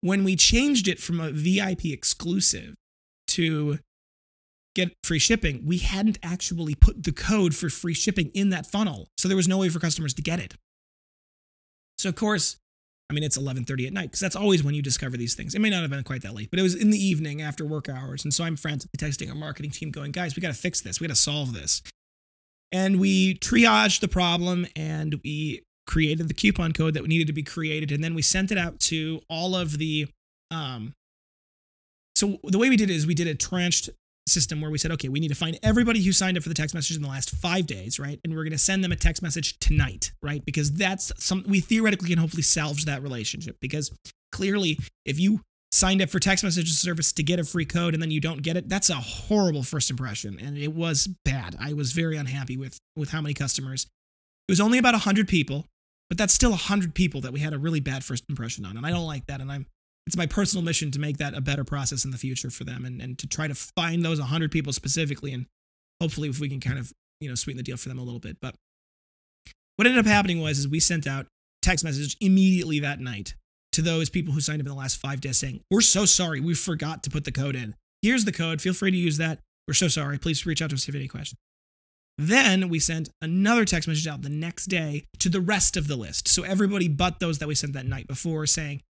when 0.00 0.24
we 0.24 0.36
changed 0.36 0.88
it 0.88 1.00
from 1.00 1.20
a 1.20 1.30
VIP 1.30 1.86
exclusive 1.86 2.74
to 3.28 3.78
get 4.74 4.92
free 5.04 5.18
shipping, 5.18 5.64
we 5.64 5.78
hadn't 5.78 6.18
actually 6.22 6.74
put 6.74 7.04
the 7.04 7.12
code 7.12 7.54
for 7.54 7.70
free 7.70 7.94
shipping 7.94 8.30
in 8.34 8.50
that 8.50 8.66
funnel. 8.66 9.08
So 9.16 9.28
there 9.28 9.36
was 9.36 9.48
no 9.48 9.58
way 9.58 9.68
for 9.68 9.78
customers 9.78 10.14
to 10.14 10.22
get 10.22 10.40
it. 10.40 10.54
So 11.98 12.08
of 12.08 12.16
course, 12.16 12.56
I 13.08 13.14
mean, 13.14 13.22
it's 13.22 13.36
11:30 13.36 13.86
at 13.86 13.92
night 13.92 14.06
because 14.06 14.20
that's 14.20 14.34
always 14.34 14.64
when 14.64 14.74
you 14.74 14.80
discover 14.80 15.16
these 15.16 15.34
things. 15.34 15.54
It 15.54 15.60
may 15.60 15.68
not 15.68 15.82
have 15.82 15.90
been 15.90 16.02
quite 16.02 16.22
that 16.22 16.34
late, 16.34 16.50
but 16.50 16.58
it 16.58 16.62
was 16.62 16.74
in 16.74 16.90
the 16.90 16.98
evening 16.98 17.42
after 17.42 17.64
work 17.64 17.88
hours, 17.88 18.24
and 18.24 18.32
so 18.32 18.42
I'm 18.42 18.56
frantically 18.56 18.96
texting 18.96 19.28
our 19.28 19.34
marketing 19.34 19.70
team, 19.70 19.90
going, 19.90 20.12
"Guys, 20.12 20.34
we 20.34 20.40
got 20.40 20.48
to 20.48 20.54
fix 20.54 20.80
this. 20.80 20.98
We 20.98 21.06
got 21.06 21.14
to 21.14 21.20
solve 21.20 21.52
this." 21.52 21.82
And 22.72 22.98
we 22.98 23.34
triaged 23.34 24.00
the 24.00 24.08
problem, 24.08 24.66
and 24.74 25.20
we 25.22 25.62
created 25.86 26.28
the 26.28 26.34
coupon 26.34 26.72
code 26.72 26.94
that 26.94 27.06
needed 27.06 27.26
to 27.26 27.32
be 27.32 27.42
created, 27.42 27.92
and 27.92 28.02
then 28.02 28.14
we 28.14 28.22
sent 28.22 28.50
it 28.50 28.58
out 28.58 28.80
to 28.80 29.20
all 29.28 29.54
of 29.54 29.78
the. 29.78 30.08
Um, 30.50 30.92
so 32.14 32.38
the 32.44 32.58
way 32.58 32.68
we 32.68 32.76
did 32.76 32.90
it 32.90 32.94
is 32.94 33.06
we 33.06 33.14
did 33.14 33.26
a 33.26 33.34
tranched 33.34 33.90
system 34.28 34.60
where 34.60 34.70
we 34.70 34.78
said, 34.78 34.90
okay, 34.92 35.08
we 35.08 35.20
need 35.20 35.28
to 35.28 35.34
find 35.34 35.58
everybody 35.62 36.02
who 36.02 36.12
signed 36.12 36.36
up 36.36 36.42
for 36.42 36.48
the 36.48 36.54
text 36.54 36.74
message 36.74 36.96
in 36.96 37.02
the 37.02 37.08
last 37.08 37.30
five 37.30 37.66
days, 37.66 37.98
right? 37.98 38.20
And 38.24 38.34
we're 38.34 38.44
going 38.44 38.52
to 38.52 38.58
send 38.58 38.84
them 38.84 38.92
a 38.92 38.96
text 38.96 39.22
message 39.22 39.58
tonight, 39.58 40.12
right? 40.22 40.44
Because 40.44 40.72
that's 40.72 41.12
some, 41.18 41.44
we 41.46 41.60
theoretically 41.60 42.08
can 42.08 42.18
hopefully 42.18 42.42
salvage 42.42 42.84
that 42.84 43.02
relationship. 43.02 43.56
Because 43.60 43.90
clearly, 44.30 44.78
if 45.04 45.18
you 45.18 45.40
signed 45.72 46.02
up 46.02 46.10
for 46.10 46.18
text 46.18 46.44
message 46.44 46.70
service 46.72 47.12
to 47.14 47.22
get 47.22 47.40
a 47.40 47.44
free 47.44 47.64
code 47.64 47.94
and 47.94 48.02
then 48.02 48.10
you 48.10 48.20
don't 48.20 48.42
get 48.42 48.56
it, 48.56 48.68
that's 48.68 48.90
a 48.90 48.94
horrible 48.94 49.62
first 49.62 49.90
impression. 49.90 50.38
And 50.40 50.56
it 50.56 50.72
was 50.72 51.08
bad. 51.24 51.56
I 51.58 51.72
was 51.72 51.92
very 51.92 52.16
unhappy 52.16 52.56
with, 52.56 52.78
with 52.96 53.10
how 53.10 53.20
many 53.20 53.34
customers. 53.34 53.86
It 54.48 54.52
was 54.52 54.60
only 54.60 54.78
about 54.78 54.94
100 54.94 55.28
people. 55.28 55.66
But 56.08 56.18
that's 56.18 56.34
still 56.34 56.50
100 56.50 56.94
people 56.94 57.20
that 57.22 57.32
we 57.32 57.40
had 57.40 57.52
a 57.52 57.58
really 57.58 57.80
bad 57.80 58.04
first 58.04 58.24
impression 58.28 58.64
on. 58.64 58.76
And 58.76 58.86
I 58.86 58.90
don't 58.90 59.06
like 59.06 59.26
that. 59.26 59.40
And 59.40 59.50
I'm, 59.50 59.66
it's 60.06 60.16
my 60.16 60.26
personal 60.26 60.64
mission 60.64 60.90
to 60.90 60.98
make 60.98 61.18
that 61.18 61.34
a 61.34 61.40
better 61.40 61.64
process 61.64 62.04
in 62.04 62.10
the 62.10 62.18
future 62.18 62.50
for 62.50 62.64
them 62.64 62.84
and, 62.84 63.00
and 63.00 63.18
to 63.18 63.26
try 63.26 63.48
to 63.48 63.54
find 63.54 64.04
those 64.04 64.18
100 64.18 64.50
people 64.50 64.72
specifically. 64.72 65.32
And 65.32 65.46
hopefully, 66.00 66.28
if 66.28 66.40
we 66.40 66.48
can 66.48 66.60
kind 66.60 66.78
of, 66.78 66.92
you 67.20 67.28
know, 67.28 67.34
sweeten 67.34 67.56
the 67.56 67.62
deal 67.62 67.76
for 67.76 67.88
them 67.88 67.98
a 67.98 68.02
little 68.02 68.20
bit. 68.20 68.36
But 68.40 68.54
what 69.76 69.86
ended 69.86 70.00
up 70.00 70.06
happening 70.06 70.40
was 70.40 70.58
is 70.58 70.68
we 70.68 70.80
sent 70.80 71.06
out 71.06 71.26
text 71.62 71.84
message 71.84 72.16
immediately 72.20 72.80
that 72.80 73.00
night 73.00 73.34
to 73.72 73.80
those 73.80 74.10
people 74.10 74.34
who 74.34 74.40
signed 74.40 74.60
up 74.60 74.66
in 74.66 74.72
the 74.72 74.78
last 74.78 75.00
five 75.00 75.20
days 75.20 75.38
saying, 75.38 75.60
We're 75.70 75.80
so 75.80 76.04
sorry. 76.04 76.40
We 76.40 76.54
forgot 76.54 77.02
to 77.04 77.10
put 77.10 77.24
the 77.24 77.32
code 77.32 77.56
in. 77.56 77.74
Here's 78.02 78.24
the 78.24 78.32
code. 78.32 78.60
Feel 78.60 78.74
free 78.74 78.90
to 78.90 78.96
use 78.96 79.16
that. 79.18 79.38
We're 79.66 79.74
so 79.74 79.88
sorry. 79.88 80.18
Please 80.18 80.44
reach 80.44 80.60
out 80.60 80.70
to 80.70 80.74
us 80.74 80.82
if 80.82 80.88
you 80.88 80.92
have 80.92 81.00
any 81.00 81.08
questions. 81.08 81.38
Then 82.18 82.68
we 82.68 82.78
sent 82.78 83.08
another 83.20 83.64
text 83.64 83.88
message 83.88 84.06
out 84.06 84.22
the 84.22 84.28
next 84.28 84.66
day 84.66 85.04
to 85.18 85.28
the 85.28 85.40
rest 85.40 85.76
of 85.76 85.88
the 85.88 85.96
list. 85.96 86.28
So 86.28 86.42
everybody 86.42 86.88
but 86.88 87.20
those 87.20 87.38
that 87.38 87.48
we 87.48 87.54
sent 87.54 87.72
that 87.72 87.86
night 87.86 88.06
before 88.06 88.46
saying, 88.46 88.82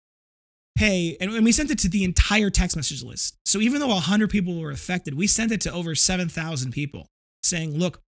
hey, 0.76 1.18
and, 1.22 1.32
and 1.32 1.46
we 1.46 1.52
sent 1.52 1.72
it 1.72 1.80
to 1.80 1.90
the 1.90 2.04
entire 2.04 2.50
text 2.50 2.76
message 2.76 3.04
list. 3.04 3.36
So 3.46 3.60
even 3.60 3.80
though 3.80 3.88
100 3.88 4.30
people 4.30 4.60
were 4.60 4.72
affected, 4.72 5.16
we 5.16 5.28
sent 5.28 5.52
it 5.52 5.62
to 5.62 5.74
over 5.74 5.96
7,000 5.96 6.72
people 6.72 7.08
saying, 7.44 7.78
look, 7.78 8.02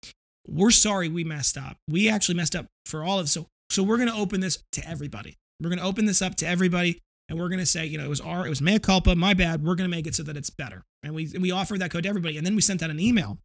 we're 0.47 0.71
sorry 0.71 1.09
we 1.09 1.25
messed 1.25 1.59
up. 1.59 1.77
We 1.89 2.09
actually 2.09 2.37
messed 2.37 2.57
up 2.57 2.67
for 2.87 3.03
all 3.05 3.19
of 3.19 3.29
so 3.29 3.47
so 3.71 3.85
we're 3.85 3.99
going 3.99 4.09
to 4.09 4.17
open 4.17 4.41
this 4.41 4.63
to 4.73 4.89
everybody. 4.89 5.37
We're 5.61 5.71
going 5.71 5.79
to 5.79 5.85
open 5.85 6.05
this 6.05 6.21
up 6.21 6.35
to 6.37 6.47
everybody 6.47 6.99
and 7.29 7.39
we're 7.39 7.49
going 7.49 7.61
to 7.61 7.67
say, 7.67 7.87
you 7.87 7.99
know, 7.99 8.05
it 8.05 8.09
was 8.09 8.21
our 8.21 8.47
it 8.47 8.51
was 8.51 8.61
mea 8.61 8.79
culpa, 8.79 9.15
my 9.15 9.35
bad. 9.35 9.63
We're 9.63 9.77
going 9.77 9.89
to 9.89 9.97
make 9.97 10.07
it 10.07 10.15
so 10.15 10.25
that 10.25 10.37
it's 10.37 10.51
better. 10.51 10.83
And 11.03 11.15
we 11.15 11.33
we 11.39 11.51
offered 11.51 11.81
that 11.81 11.91
code 11.91 12.03
to 12.03 12.09
everybody 12.09 12.37
and 12.37 12.45
then 12.45 12.57
we 12.57 12.63
sent 12.63 12.83
out 12.83 12.91
an 12.91 12.99
email 12.99 13.39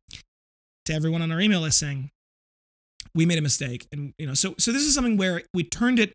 to 0.86 0.94
everyone 0.94 1.22
on 1.22 1.32
our 1.32 1.42
email 1.42 1.62
list 1.62 1.80
saying 1.80 2.10
we 3.14 3.26
made 3.26 3.38
a 3.38 3.42
mistake 3.42 3.88
and 3.92 4.14
you 4.18 4.28
know 4.28 4.34
so 4.34 4.56
so 4.58 4.72
this 4.72 4.84
is 4.84 4.94
something 4.94 5.18
where 5.18 5.42
we 5.54 5.64
turned 5.64 6.00
it 6.00 6.14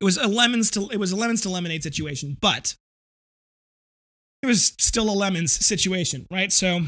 it 0.00 0.04
was 0.04 0.16
a 0.16 0.26
lemons 0.28 0.70
to 0.70 0.88
it 0.90 0.98
was 0.98 1.12
a 1.12 1.16
lemons 1.16 1.40
to 1.40 1.48
lemonade 1.48 1.82
situation 1.82 2.36
but 2.40 2.74
it 4.42 4.46
was 4.46 4.74
still 4.78 5.10
a 5.10 5.12
lemons 5.12 5.52
situation 5.52 6.26
right? 6.30 6.52
So 6.52 6.80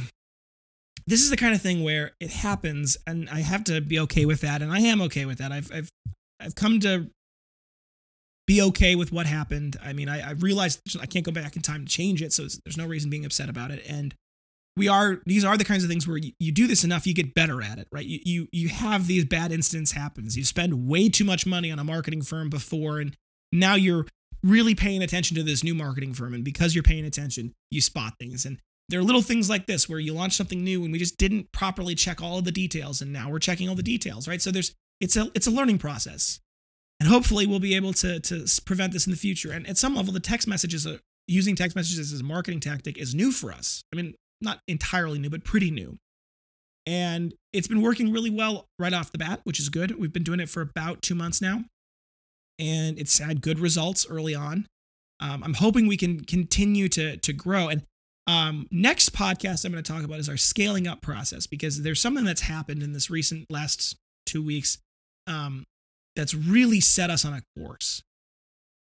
this 1.06 1.22
is 1.22 1.30
the 1.30 1.36
kind 1.36 1.54
of 1.54 1.60
thing 1.60 1.82
where 1.82 2.12
it 2.20 2.30
happens 2.30 2.96
and 3.06 3.28
i 3.30 3.40
have 3.40 3.64
to 3.64 3.80
be 3.80 3.98
okay 3.98 4.26
with 4.26 4.42
that 4.42 4.62
and 4.62 4.70
i 4.72 4.78
am 4.80 5.00
okay 5.02 5.24
with 5.24 5.38
that. 5.38 5.50
I've 5.50 5.70
i've 5.72 5.90
i've 6.38 6.54
come 6.54 6.78
to 6.80 7.10
be 8.46 8.60
okay 8.62 8.96
with 8.96 9.12
what 9.12 9.26
happened. 9.26 9.76
I 9.82 9.92
mean 9.92 10.08
i, 10.08 10.28
I 10.28 10.30
realized 10.32 10.80
i 11.00 11.06
can't 11.06 11.24
go 11.24 11.32
back 11.32 11.56
in 11.56 11.62
time 11.62 11.84
to 11.86 11.90
change 11.90 12.22
it 12.22 12.32
so 12.32 12.46
there's 12.64 12.76
no 12.76 12.86
reason 12.86 13.10
being 13.10 13.24
upset 13.24 13.48
about 13.48 13.70
it 13.70 13.84
and 13.88 14.14
we 14.76 14.88
are 14.88 15.20
these 15.26 15.44
are 15.44 15.56
the 15.56 15.64
kinds 15.64 15.82
of 15.82 15.90
things 15.90 16.06
where 16.06 16.16
you, 16.16 16.32
you 16.38 16.52
do 16.52 16.66
this 16.66 16.84
enough 16.84 17.06
you 17.06 17.14
get 17.14 17.34
better 17.34 17.62
at 17.62 17.78
it 17.78 17.88
right? 17.92 18.06
You, 18.06 18.20
you 18.24 18.48
you 18.52 18.68
have 18.68 19.06
these 19.06 19.24
bad 19.24 19.52
incidents 19.52 19.92
happens. 19.92 20.36
You 20.36 20.44
spend 20.44 20.86
way 20.86 21.08
too 21.08 21.24
much 21.24 21.46
money 21.46 21.70
on 21.70 21.78
a 21.78 21.84
marketing 21.84 22.22
firm 22.22 22.50
before 22.50 23.00
and 23.00 23.16
now 23.52 23.74
you're 23.74 24.06
really 24.42 24.74
paying 24.74 25.02
attention 25.02 25.36
to 25.36 25.42
this 25.42 25.62
new 25.62 25.74
marketing 25.74 26.14
firm 26.14 26.32
and 26.32 26.44
because 26.44 26.74
you're 26.74 26.82
paying 26.82 27.04
attention 27.04 27.52
you 27.70 27.80
spot 27.80 28.14
things. 28.18 28.46
And 28.46 28.58
there 28.88 29.00
are 29.00 29.04
little 29.04 29.22
things 29.22 29.48
like 29.48 29.66
this 29.66 29.88
where 29.88 29.98
you 29.98 30.12
launch 30.12 30.34
something 30.34 30.64
new 30.64 30.82
and 30.82 30.92
we 30.92 30.98
just 30.98 31.18
didn't 31.18 31.52
properly 31.52 31.94
check 31.94 32.22
all 32.22 32.38
of 32.38 32.44
the 32.44 32.52
details 32.52 33.00
and 33.00 33.12
now 33.12 33.30
we're 33.30 33.38
checking 33.38 33.68
all 33.68 33.74
the 33.74 33.82
details 33.82 34.26
right? 34.26 34.40
So 34.40 34.50
there's 34.50 34.74
it's 35.00 35.16
a 35.16 35.30
it's 35.34 35.46
a 35.46 35.50
learning 35.50 35.78
process. 35.78 36.40
And 37.00 37.08
hopefully 37.08 37.46
we'll 37.46 37.60
be 37.60 37.74
able 37.74 37.92
to 37.94 38.20
to 38.20 38.46
prevent 38.64 38.92
this 38.92 39.06
in 39.06 39.10
the 39.10 39.16
future. 39.16 39.52
And 39.52 39.66
at 39.68 39.78
some 39.78 39.94
level 39.94 40.12
the 40.12 40.20
text 40.20 40.46
messages 40.46 40.86
are, 40.86 41.00
using 41.26 41.54
text 41.54 41.76
messages 41.76 42.12
as 42.12 42.20
a 42.20 42.24
marketing 42.24 42.60
tactic 42.60 42.98
is 42.98 43.14
new 43.14 43.30
for 43.30 43.52
us. 43.52 43.84
I 43.92 43.96
mean 43.96 44.14
not 44.40 44.60
entirely 44.68 45.18
new, 45.18 45.30
but 45.30 45.44
pretty 45.44 45.70
new. 45.70 45.98
And 46.86 47.34
it's 47.52 47.68
been 47.68 47.82
working 47.82 48.10
really 48.10 48.30
well 48.30 48.66
right 48.78 48.92
off 48.92 49.12
the 49.12 49.18
bat, 49.18 49.40
which 49.44 49.60
is 49.60 49.68
good. 49.68 49.98
We've 49.98 50.12
been 50.12 50.22
doing 50.22 50.40
it 50.40 50.48
for 50.48 50.60
about 50.62 51.02
two 51.02 51.14
months 51.14 51.40
now, 51.40 51.64
and 52.58 52.98
it's 52.98 53.18
had 53.18 53.42
good 53.42 53.58
results 53.58 54.06
early 54.08 54.34
on. 54.34 54.66
Um, 55.20 55.42
I'm 55.44 55.54
hoping 55.54 55.86
we 55.86 55.96
can 55.96 56.24
continue 56.24 56.88
to 56.90 57.16
to 57.18 57.32
grow. 57.32 57.68
And 57.68 57.82
um, 58.26 58.66
next 58.70 59.12
podcast 59.12 59.64
I'm 59.64 59.72
going 59.72 59.82
to 59.84 59.92
talk 59.92 60.04
about 60.04 60.18
is 60.18 60.28
our 60.28 60.36
scaling 60.36 60.86
up 60.86 61.02
process 61.02 61.46
because 61.46 61.82
there's 61.82 62.00
something 62.00 62.24
that's 62.24 62.42
happened 62.42 62.82
in 62.82 62.92
this 62.92 63.10
recent 63.10 63.46
last 63.50 63.96
two 64.24 64.42
weeks 64.42 64.78
um, 65.26 65.64
that's 66.16 66.34
really 66.34 66.80
set 66.80 67.10
us 67.10 67.24
on 67.24 67.34
a 67.34 67.42
course. 67.58 68.02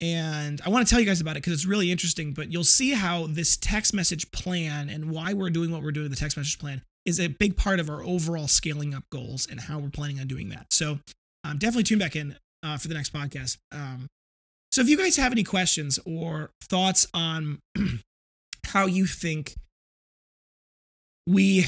And 0.01 0.60
I 0.65 0.70
want 0.70 0.86
to 0.88 0.89
tell 0.89 1.00
you 1.00 1.05
guys 1.05 1.22
about 1.22 1.38
it 1.38 1.43
because 1.43 1.53
it's 1.53 1.65
really 1.65 1.91
interesting, 1.91 2.34
but 2.34 2.51
you'll 2.51 2.63
see 2.63 2.91
how 2.91 3.27
this 3.27 3.55
text 3.55 3.93
message 3.93 4.31
plan 4.31 4.89
and 4.89 5.12
why 5.12 5.34
we're 5.34 5.51
doing 5.51 5.72
what 5.72 5.84
we're 5.84 5.91
doing 5.91 6.10
the 6.10 6.15
text 6.15 6.36
message 6.36 6.58
plan 6.58 6.81
is 7.05 7.20
a 7.20 7.27
big 7.27 7.55
part 7.55 7.79
of 7.79 7.89
our 7.89 8.03
overall 8.03 8.48
scaling 8.48 8.96
up 8.96 9.03
goals 9.12 9.48
and 9.50 9.62
how 9.62 9.77
we're 9.77 9.89
planning 9.89 10.20
on 10.20 10.27
doing 10.27 10.50
that. 10.50 10.67
So 10.72 11.00
um, 11.43 11.58
definitely 11.60 11.84
tune 11.84 12.00
back 12.00 12.15
in 12.15 12.36
uh, 12.63 12.77
for 12.77 12.88
the 12.88 12.96
next 12.96 13.13
podcast. 13.13 13.58
Um, 13.72 14.08
so 14.72 14.81
if 14.81 14.89
you 14.89 14.98
guys 14.98 15.17
have 15.17 15.31
any 15.31 15.43
questions 15.43 16.00
or 16.05 16.51
thoughts 16.63 17.08
on 17.13 17.60
how 18.67 18.88
you 18.88 19.05
think 19.05 19.55
we 21.27 21.65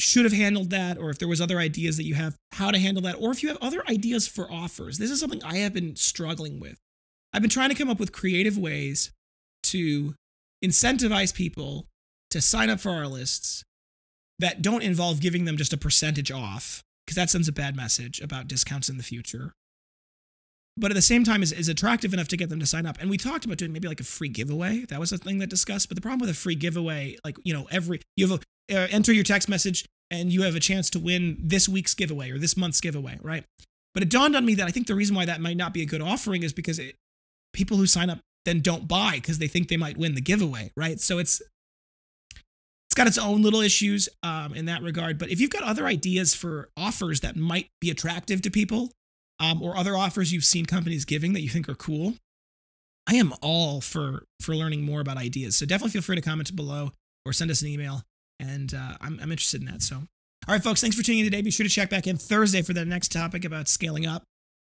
should 0.00 0.24
have 0.24 0.32
handled 0.32 0.70
that, 0.70 0.98
or 0.98 1.10
if 1.10 1.18
there 1.18 1.28
was 1.28 1.40
other 1.40 1.58
ideas 1.58 1.96
that 1.96 2.04
you 2.04 2.14
have 2.14 2.36
how 2.52 2.70
to 2.70 2.78
handle 2.78 3.02
that, 3.02 3.14
or 3.14 3.30
if 3.30 3.42
you 3.42 3.48
have 3.48 3.58
other 3.60 3.82
ideas 3.88 4.26
for 4.26 4.50
offers, 4.50 4.98
this 4.98 5.10
is 5.10 5.20
something 5.20 5.42
I 5.44 5.58
have 5.58 5.72
been 5.72 5.96
struggling 5.96 6.58
with. 6.58 6.78
I've 7.36 7.42
been 7.42 7.50
trying 7.50 7.68
to 7.68 7.74
come 7.74 7.90
up 7.90 8.00
with 8.00 8.12
creative 8.12 8.56
ways 8.56 9.10
to 9.64 10.14
incentivize 10.64 11.34
people 11.34 11.86
to 12.30 12.40
sign 12.40 12.70
up 12.70 12.80
for 12.80 12.88
our 12.88 13.06
lists 13.06 13.62
that 14.38 14.62
don't 14.62 14.82
involve 14.82 15.20
giving 15.20 15.44
them 15.44 15.58
just 15.58 15.74
a 15.74 15.76
percentage 15.76 16.32
off, 16.32 16.82
because 17.04 17.16
that 17.16 17.28
sends 17.28 17.46
a 17.46 17.52
bad 17.52 17.76
message 17.76 18.22
about 18.22 18.48
discounts 18.48 18.88
in 18.88 18.96
the 18.96 19.02
future. 19.02 19.52
But 20.78 20.90
at 20.90 20.94
the 20.94 21.02
same 21.02 21.24
time, 21.24 21.42
is, 21.42 21.52
is 21.52 21.68
attractive 21.68 22.14
enough 22.14 22.28
to 22.28 22.38
get 22.38 22.48
them 22.48 22.58
to 22.58 22.64
sign 22.64 22.86
up. 22.86 22.96
And 23.02 23.10
we 23.10 23.18
talked 23.18 23.44
about 23.44 23.58
doing 23.58 23.72
maybe 23.72 23.86
like 23.86 24.00
a 24.00 24.04
free 24.04 24.30
giveaway. 24.30 24.86
That 24.86 24.98
was 24.98 25.12
a 25.12 25.18
thing 25.18 25.38
that 25.40 25.50
discussed. 25.50 25.90
But 25.90 25.96
the 25.96 26.02
problem 26.02 26.20
with 26.20 26.30
a 26.30 26.34
free 26.34 26.54
giveaway, 26.54 27.18
like 27.22 27.36
you 27.44 27.52
know, 27.52 27.68
every 27.70 28.00
you 28.16 28.26
have 28.26 28.40
a 28.70 28.74
uh, 28.74 28.88
enter 28.90 29.12
your 29.12 29.24
text 29.24 29.46
message 29.46 29.84
and 30.10 30.32
you 30.32 30.40
have 30.42 30.56
a 30.56 30.60
chance 30.60 30.88
to 30.90 30.98
win 30.98 31.36
this 31.38 31.68
week's 31.68 31.92
giveaway 31.92 32.30
or 32.30 32.38
this 32.38 32.56
month's 32.56 32.80
giveaway, 32.80 33.18
right? 33.20 33.44
But 33.92 34.02
it 34.02 34.08
dawned 34.08 34.36
on 34.36 34.46
me 34.46 34.54
that 34.54 34.66
I 34.66 34.70
think 34.70 34.86
the 34.86 34.94
reason 34.94 35.14
why 35.14 35.26
that 35.26 35.42
might 35.42 35.58
not 35.58 35.74
be 35.74 35.82
a 35.82 35.86
good 35.86 36.00
offering 36.00 36.42
is 36.42 36.54
because 36.54 36.78
it, 36.78 36.96
people 37.56 37.76
who 37.76 37.86
sign 37.86 38.10
up 38.10 38.20
then 38.44 38.60
don't 38.60 38.86
buy 38.86 39.14
because 39.14 39.38
they 39.38 39.48
think 39.48 39.68
they 39.68 39.76
might 39.76 39.96
win 39.96 40.14
the 40.14 40.20
giveaway, 40.20 40.70
right? 40.76 41.00
So 41.00 41.18
it's 41.18 41.42
it's 42.32 42.94
got 42.94 43.08
its 43.08 43.18
own 43.18 43.42
little 43.42 43.60
issues 43.60 44.08
um, 44.22 44.54
in 44.54 44.66
that 44.66 44.82
regard. 44.82 45.18
But 45.18 45.30
if 45.30 45.40
you've 45.40 45.50
got 45.50 45.64
other 45.64 45.86
ideas 45.86 46.34
for 46.34 46.68
offers 46.76 47.20
that 47.20 47.34
might 47.34 47.66
be 47.80 47.90
attractive 47.90 48.40
to 48.42 48.50
people, 48.50 48.92
um, 49.40 49.60
or 49.60 49.76
other 49.76 49.96
offers 49.96 50.32
you've 50.32 50.44
seen 50.44 50.64
companies 50.64 51.04
giving 51.04 51.32
that 51.32 51.40
you 51.40 51.48
think 51.48 51.68
are 51.68 51.74
cool, 51.74 52.14
I 53.08 53.16
am 53.16 53.34
all 53.42 53.80
for 53.80 54.24
for 54.40 54.54
learning 54.54 54.82
more 54.82 55.00
about 55.00 55.16
ideas. 55.16 55.56
So 55.56 55.66
definitely 55.66 55.90
feel 55.90 56.02
free 56.02 56.16
to 56.16 56.22
comment 56.22 56.54
below 56.54 56.92
or 57.24 57.32
send 57.32 57.50
us 57.50 57.62
an 57.62 57.68
email, 57.68 58.02
and 58.38 58.72
uh, 58.72 58.96
I'm 59.00 59.18
I'm 59.20 59.32
interested 59.32 59.60
in 59.60 59.66
that. 59.66 59.82
So. 59.82 60.02
All 60.48 60.54
right, 60.54 60.62
folks, 60.62 60.80
thanks 60.80 60.94
for 60.94 61.02
tuning 61.02 61.20
in 61.20 61.24
today. 61.24 61.42
Be 61.42 61.50
sure 61.50 61.64
to 61.64 61.70
check 61.70 61.90
back 61.90 62.06
in 62.06 62.16
Thursday 62.16 62.62
for 62.62 62.72
the 62.72 62.84
next 62.84 63.10
topic 63.10 63.44
about 63.44 63.66
scaling 63.66 64.06
up. 64.06 64.22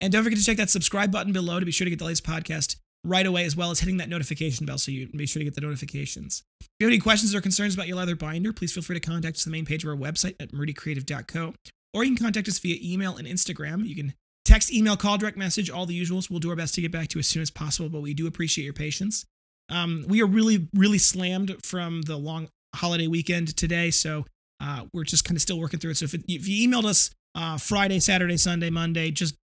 And 0.04 0.12
don't 0.12 0.22
forget 0.22 0.38
to 0.38 0.44
check 0.44 0.58
that 0.58 0.68
subscribe 0.68 1.10
button 1.10 1.32
below 1.32 1.58
to 1.58 1.64
be 1.64 1.72
sure 1.72 1.86
to 1.86 1.90
get 1.90 1.98
the 1.98 2.04
latest 2.04 2.26
podcast 2.26 2.76
right 3.04 3.24
away, 3.24 3.46
as 3.46 3.56
well 3.56 3.70
as 3.70 3.80
hitting 3.80 3.96
that 3.96 4.10
notification 4.10 4.66
bell 4.66 4.76
so 4.76 4.92
you 4.92 5.08
be 5.08 5.24
sure 5.24 5.40
to 5.40 5.44
get 5.44 5.54
the 5.54 5.62
notifications. 5.62 6.42
If 6.60 6.68
you 6.78 6.86
have 6.86 6.92
any 6.92 7.00
questions 7.00 7.34
or 7.34 7.40
concerns 7.40 7.72
about 7.72 7.88
your 7.88 7.96
leather 7.96 8.14
binder, 8.14 8.52
please 8.52 8.70
feel 8.70 8.82
free 8.82 9.00
to 9.00 9.00
contact 9.00 9.38
us 9.38 9.46
on 9.46 9.50
the 9.50 9.56
main 9.56 9.64
page 9.64 9.82
of 9.82 9.88
our 9.88 9.96
website 9.96 10.34
at 10.38 10.52
murdycreative.co, 10.52 11.54
or 11.94 12.04
you 12.04 12.14
can 12.14 12.22
contact 12.22 12.48
us 12.48 12.58
via 12.58 12.76
email 12.82 13.16
and 13.16 13.26
Instagram. 13.26 13.86
You 13.86 13.96
can 13.96 14.12
text, 14.44 14.70
email, 14.70 14.94
call, 14.94 15.16
direct 15.16 15.38
message, 15.38 15.70
all 15.70 15.86
the 15.86 15.98
usuals. 15.98 16.28
We'll 16.28 16.38
do 16.38 16.50
our 16.50 16.56
best 16.56 16.74
to 16.74 16.82
get 16.82 16.92
back 16.92 17.08
to 17.08 17.16
you 17.16 17.20
as 17.20 17.26
soon 17.26 17.40
as 17.40 17.50
possible, 17.50 17.88
but 17.88 18.02
we 18.02 18.12
do 18.12 18.26
appreciate 18.26 18.64
your 18.64 18.74
patience. 18.74 19.24
Um, 19.70 20.04
we 20.06 20.20
are 20.20 20.26
really, 20.26 20.68
really 20.74 20.98
slammed 20.98 21.56
from 21.64 22.02
the 22.02 22.18
long 22.18 22.48
holiday 22.74 23.06
weekend 23.06 23.56
today, 23.56 23.90
so 23.90 24.26
uh, 24.60 24.84
we're 24.92 25.04
just 25.04 25.24
kind 25.24 25.38
of 25.38 25.40
still 25.40 25.58
working 25.58 25.80
through 25.80 25.92
it. 25.92 25.96
So 25.96 26.04
if, 26.04 26.12
it, 26.12 26.24
if 26.28 26.46
you 26.46 26.68
emailed 26.68 26.84
us 26.84 27.10
uh, 27.34 27.56
Friday, 27.56 28.00
Saturday, 28.00 28.36
Sunday, 28.36 28.68
Monday, 28.68 29.10
just 29.10 29.34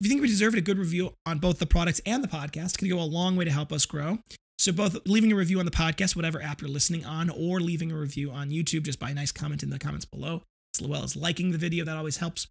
If 0.00 0.06
you 0.06 0.10
think 0.10 0.20
we 0.20 0.28
deserve 0.28 0.54
a 0.54 0.60
good 0.60 0.78
review 0.78 1.14
on 1.24 1.38
both 1.38 1.58
the 1.58 1.66
products 1.66 2.02
and 2.04 2.22
the 2.22 2.28
podcast, 2.28 2.74
it 2.74 2.78
can 2.78 2.88
go 2.88 3.00
a 3.00 3.04
long 3.04 3.36
way 3.36 3.46
to 3.46 3.50
help 3.50 3.72
us 3.72 3.86
grow. 3.86 4.18
So 4.58 4.72
both 4.72 4.98
leaving 5.06 5.32
a 5.32 5.36
review 5.36 5.58
on 5.58 5.64
the 5.64 5.70
podcast, 5.70 6.16
whatever 6.16 6.42
app 6.42 6.60
you're 6.60 6.70
listening 6.70 7.04
on, 7.04 7.30
or 7.30 7.60
leaving 7.60 7.92
a 7.92 7.96
review 7.96 8.30
on 8.30 8.50
YouTube 8.50 8.84
just 8.84 8.98
by 8.98 9.10
a 9.10 9.14
nice 9.14 9.32
comment 9.32 9.62
in 9.62 9.70
the 9.70 9.78
comments 9.78 10.04
below, 10.04 10.42
as 10.78 10.86
well 10.86 11.02
as 11.02 11.16
liking 11.16 11.52
the 11.52 11.58
video, 11.58 11.84
that 11.84 11.96
always 11.96 12.18
helps. 12.18 12.48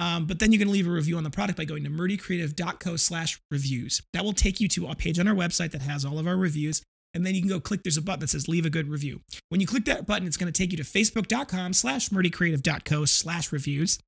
Um, 0.00 0.24
but 0.24 0.38
then 0.38 0.50
you 0.50 0.58
can 0.58 0.72
leave 0.72 0.86
a 0.86 0.90
review 0.90 1.18
on 1.18 1.24
the 1.24 1.30
product 1.30 1.58
by 1.58 1.66
going 1.66 1.84
to 1.84 1.90
murdycreative.co 1.90 2.96
slash 2.96 3.38
reviews. 3.50 4.00
That 4.14 4.24
will 4.24 4.32
take 4.32 4.58
you 4.58 4.66
to 4.68 4.88
a 4.88 4.96
page 4.96 5.18
on 5.18 5.28
our 5.28 5.34
website 5.34 5.72
that 5.72 5.82
has 5.82 6.06
all 6.06 6.18
of 6.18 6.26
our 6.26 6.38
reviews. 6.38 6.82
And 7.12 7.26
then 7.26 7.34
you 7.34 7.42
can 7.42 7.50
go 7.50 7.60
click, 7.60 7.82
there's 7.82 7.98
a 7.98 8.02
button 8.02 8.20
that 8.20 8.30
says 8.30 8.48
leave 8.48 8.64
a 8.64 8.70
good 8.70 8.88
review. 8.88 9.20
When 9.50 9.60
you 9.60 9.66
click 9.66 9.84
that 9.84 10.06
button, 10.06 10.26
it's 10.26 10.38
going 10.38 10.50
to 10.50 10.56
take 10.56 10.70
you 10.70 10.78
to 10.78 10.84
facebook.com 10.84 11.74
slash 11.74 12.08
murdycreative.co 12.08 13.04
slash 13.04 13.52
reviews. 13.52 13.98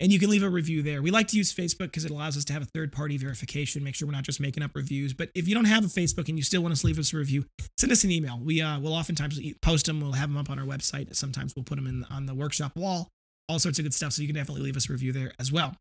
And 0.00 0.12
you 0.12 0.18
can 0.18 0.28
leave 0.28 0.42
a 0.42 0.48
review 0.48 0.82
there. 0.82 1.02
We 1.02 1.12
like 1.12 1.28
to 1.28 1.36
use 1.36 1.54
Facebook 1.54 1.86
because 1.86 2.04
it 2.04 2.10
allows 2.10 2.36
us 2.36 2.44
to 2.46 2.52
have 2.52 2.62
a 2.62 2.66
third 2.66 2.92
party 2.92 3.16
verification, 3.16 3.84
make 3.84 3.94
sure 3.94 4.08
we're 4.08 4.12
not 4.12 4.24
just 4.24 4.40
making 4.40 4.62
up 4.64 4.74
reviews. 4.74 5.12
But 5.12 5.30
if 5.36 5.46
you 5.46 5.54
don't 5.54 5.66
have 5.66 5.84
a 5.84 5.88
Facebook 5.88 6.28
and 6.28 6.36
you 6.36 6.42
still 6.42 6.62
want 6.62 6.72
us 6.72 6.80
to 6.80 6.86
leave 6.88 6.98
us 6.98 7.12
a 7.12 7.16
review, 7.16 7.44
send 7.76 7.92
us 7.92 8.02
an 8.02 8.10
email. 8.10 8.40
We 8.42 8.60
uh, 8.60 8.80
will 8.80 8.94
oftentimes 8.94 9.40
post 9.60 9.86
them, 9.86 10.00
we'll 10.00 10.12
have 10.12 10.30
them 10.30 10.36
up 10.36 10.50
on 10.50 10.58
our 10.58 10.66
website. 10.66 11.14
Sometimes 11.14 11.54
we'll 11.54 11.64
put 11.64 11.76
them 11.76 11.86
in 11.86 12.04
on 12.10 12.26
the 12.26 12.34
workshop 12.34 12.76
wall 12.76 13.08
all 13.48 13.58
sorts 13.58 13.78
of 13.78 13.84
good 13.84 13.94
stuff. 13.94 14.12
So 14.12 14.22
you 14.22 14.28
can 14.28 14.36
definitely 14.36 14.62
leave 14.62 14.76
us 14.76 14.88
a 14.88 14.92
review 14.92 15.12
there 15.12 15.32
as 15.38 15.50
well. 15.50 15.76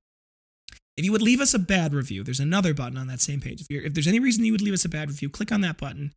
If 0.96 1.06
you 1.06 1.12
would 1.12 1.22
leave 1.22 1.42
us 1.42 1.54
a 1.54 1.60
bad 1.60 1.94
review, 1.94 2.24
there's 2.24 2.40
another 2.40 2.74
button 2.74 2.98
on 2.98 3.08
that 3.08 3.22
same 3.22 3.40
page. 3.40 3.62
If, 3.62 3.68
if 3.70 3.94
there's 3.94 4.08
any 4.08 4.20
reason 4.20 4.46
you 4.46 4.52
would 4.52 4.62
leave 4.62 4.74
us 4.74 4.86
a 4.86 4.90
bad 4.90 5.10
review, 5.10 5.30
click 5.30 5.52
on 5.52 5.62
that 5.62 5.78
button 5.78 6.12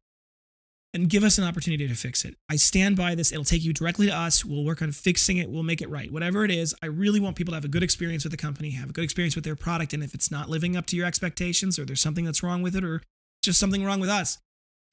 and 0.92 1.08
give 1.08 1.22
us 1.22 1.38
an 1.38 1.44
opportunity 1.44 1.86
to 1.86 1.94
fix 1.94 2.24
it. 2.24 2.34
I 2.48 2.56
stand 2.56 2.96
by 2.96 3.14
this. 3.14 3.30
It'll 3.30 3.44
take 3.44 3.62
you 3.62 3.72
directly 3.72 4.06
to 4.06 4.16
us. 4.16 4.44
We'll 4.44 4.64
work 4.64 4.82
on 4.82 4.90
fixing 4.90 5.36
it. 5.36 5.48
We'll 5.48 5.62
make 5.62 5.80
it 5.80 5.88
right. 5.88 6.10
Whatever 6.10 6.44
it 6.44 6.50
is, 6.50 6.74
I 6.82 6.86
really 6.86 7.20
want 7.20 7.36
people 7.36 7.52
to 7.52 7.56
have 7.56 7.64
a 7.64 7.68
good 7.68 7.82
experience 7.82 8.24
with 8.24 8.32
the 8.32 8.36
company, 8.36 8.70
have 8.70 8.90
a 8.90 8.92
good 8.92 9.04
experience 9.04 9.36
with 9.36 9.44
their 9.44 9.54
product. 9.54 9.92
And 9.92 10.02
if 10.02 10.14
it's 10.14 10.30
not 10.30 10.48
living 10.48 10.76
up 10.76 10.86
to 10.86 10.96
your 10.96 11.06
expectations 11.06 11.78
or 11.78 11.84
there's 11.84 12.00
something 12.00 12.24
that's 12.24 12.42
wrong 12.42 12.62
with 12.62 12.74
it 12.74 12.82
or 12.82 13.02
just 13.42 13.60
something 13.60 13.84
wrong 13.84 14.00
with 14.00 14.10
us, 14.10 14.38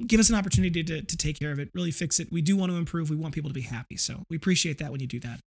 give 0.05 0.19
us 0.19 0.29
an 0.29 0.35
opportunity 0.35 0.83
to, 0.83 1.01
to 1.01 1.17
take 1.17 1.39
care 1.39 1.51
of 1.51 1.59
it, 1.59 1.69
really 1.73 1.91
fix 1.91 2.19
it. 2.19 2.31
We 2.31 2.41
do 2.41 2.55
want 2.55 2.71
to 2.71 2.77
improve. 2.77 3.09
We 3.09 3.15
want 3.15 3.33
people 3.33 3.49
to 3.49 3.55
be 3.55 3.61
happy. 3.61 3.97
So 3.97 4.23
we 4.29 4.37
appreciate 4.37 4.77
that 4.77 4.91
when 4.91 5.01
you 5.01 5.07
do 5.07 5.19
that. 5.21 5.39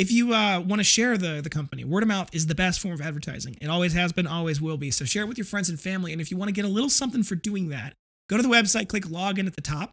If 0.00 0.10
you 0.10 0.32
uh, 0.32 0.60
want 0.60 0.80
to 0.80 0.84
share 0.84 1.18
the, 1.18 1.42
the 1.42 1.50
company, 1.50 1.84
word 1.84 2.02
of 2.02 2.08
mouth 2.08 2.34
is 2.34 2.46
the 2.46 2.54
best 2.54 2.80
form 2.80 2.94
of 2.94 3.02
advertising. 3.02 3.58
It 3.60 3.68
always 3.68 3.92
has 3.92 4.12
been, 4.12 4.26
always 4.26 4.58
will 4.58 4.78
be. 4.78 4.90
So 4.90 5.04
share 5.04 5.24
it 5.24 5.26
with 5.26 5.36
your 5.36 5.44
friends 5.44 5.68
and 5.68 5.78
family. 5.78 6.10
And 6.12 6.22
if 6.22 6.30
you 6.30 6.38
want 6.38 6.48
to 6.48 6.54
get 6.54 6.64
a 6.64 6.68
little 6.68 6.88
something 6.88 7.22
for 7.22 7.34
doing 7.34 7.68
that, 7.68 7.92
go 8.30 8.38
to 8.38 8.42
the 8.42 8.48
website, 8.48 8.88
click 8.88 9.04
login 9.04 9.46
at 9.46 9.56
the 9.56 9.60
top, 9.60 9.90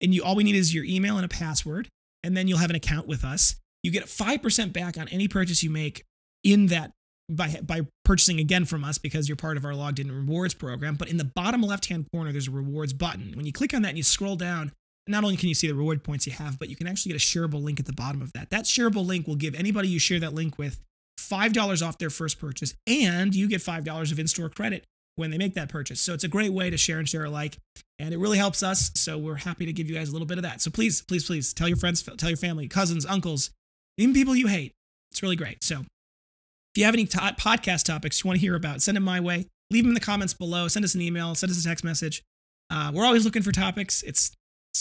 and 0.00 0.12
you 0.12 0.24
all 0.24 0.34
we 0.34 0.42
need 0.42 0.56
is 0.56 0.74
your 0.74 0.82
email 0.82 1.14
and 1.14 1.24
a 1.24 1.28
password, 1.28 1.86
and 2.24 2.36
then 2.36 2.48
you'll 2.48 2.58
have 2.58 2.70
an 2.70 2.76
account 2.76 3.06
with 3.06 3.24
us. 3.24 3.54
You 3.84 3.92
get 3.92 4.06
5% 4.06 4.72
back 4.72 4.98
on 4.98 5.06
any 5.10 5.28
purchase 5.28 5.62
you 5.62 5.70
make 5.70 6.02
in 6.42 6.66
that 6.66 6.90
by 7.28 7.60
by 7.62 7.82
purchasing 8.04 8.40
again 8.40 8.64
from 8.64 8.82
us 8.82 8.98
because 8.98 9.28
you're 9.28 9.36
part 9.36 9.56
of 9.56 9.64
our 9.64 9.76
logged 9.76 10.00
in 10.00 10.10
rewards 10.10 10.54
program. 10.54 10.96
But 10.96 11.08
in 11.08 11.18
the 11.18 11.30
bottom 11.36 11.62
left 11.62 11.86
hand 11.86 12.08
corner, 12.12 12.32
there's 12.32 12.48
a 12.48 12.50
rewards 12.50 12.92
button. 12.92 13.32
When 13.36 13.46
you 13.46 13.52
click 13.52 13.72
on 13.72 13.82
that 13.82 13.90
and 13.90 13.96
you 13.96 14.02
scroll 14.02 14.34
down, 14.34 14.72
not 15.06 15.24
only 15.24 15.36
can 15.36 15.48
you 15.48 15.54
see 15.54 15.66
the 15.66 15.74
reward 15.74 16.02
points 16.02 16.26
you 16.26 16.32
have, 16.32 16.58
but 16.58 16.68
you 16.68 16.76
can 16.76 16.86
actually 16.86 17.12
get 17.12 17.22
a 17.22 17.24
shareable 17.24 17.62
link 17.62 17.78
at 17.78 17.86
the 17.86 17.92
bottom 17.92 18.22
of 18.22 18.32
that. 18.32 18.50
That 18.50 18.64
shareable 18.64 19.06
link 19.06 19.26
will 19.26 19.36
give 19.36 19.54
anybody 19.54 19.88
you 19.88 19.98
share 19.98 20.20
that 20.20 20.34
link 20.34 20.58
with 20.58 20.80
$5 21.18 21.86
off 21.86 21.98
their 21.98 22.10
first 22.10 22.38
purchase, 22.38 22.74
and 22.86 23.34
you 23.34 23.48
get 23.48 23.60
$5 23.60 24.12
of 24.12 24.18
in 24.18 24.28
store 24.28 24.48
credit 24.48 24.84
when 25.16 25.30
they 25.30 25.38
make 25.38 25.54
that 25.54 25.68
purchase. 25.68 26.00
So 26.00 26.12
it's 26.12 26.24
a 26.24 26.28
great 26.28 26.52
way 26.52 26.70
to 26.70 26.76
share 26.76 26.98
and 26.98 27.08
share 27.08 27.24
alike, 27.24 27.58
and 27.98 28.12
it 28.12 28.18
really 28.18 28.38
helps 28.38 28.62
us. 28.62 28.90
So 28.94 29.16
we're 29.18 29.36
happy 29.36 29.66
to 29.66 29.72
give 29.72 29.88
you 29.88 29.94
guys 29.94 30.10
a 30.10 30.12
little 30.12 30.26
bit 30.26 30.38
of 30.38 30.42
that. 30.42 30.60
So 30.60 30.70
please, 30.70 31.02
please, 31.02 31.26
please 31.26 31.52
tell 31.52 31.68
your 31.68 31.78
friends, 31.78 32.02
tell 32.02 32.30
your 32.30 32.36
family, 32.36 32.68
cousins, 32.68 33.06
uncles, 33.06 33.50
even 33.96 34.14
people 34.14 34.36
you 34.36 34.46
hate. 34.46 34.72
It's 35.10 35.22
really 35.22 35.36
great. 35.36 35.64
So 35.64 35.80
if 35.80 36.80
you 36.80 36.84
have 36.84 36.94
any 36.94 37.06
podcast 37.06 37.84
topics 37.84 38.22
you 38.22 38.28
want 38.28 38.38
to 38.38 38.40
hear 38.40 38.54
about, 38.54 38.82
send 38.82 38.96
them 38.96 39.04
my 39.04 39.20
way. 39.20 39.46
Leave 39.70 39.84
them 39.84 39.90
in 39.90 39.94
the 39.94 40.00
comments 40.00 40.34
below. 40.34 40.68
Send 40.68 40.84
us 40.84 40.94
an 40.94 41.00
email. 41.00 41.34
Send 41.34 41.50
us 41.50 41.60
a 41.60 41.64
text 41.66 41.84
message. 41.84 42.22
Uh, 42.70 42.90
we're 42.92 43.06
always 43.06 43.24
looking 43.24 43.42
for 43.42 43.52
topics. 43.52 44.02
It's 44.02 44.32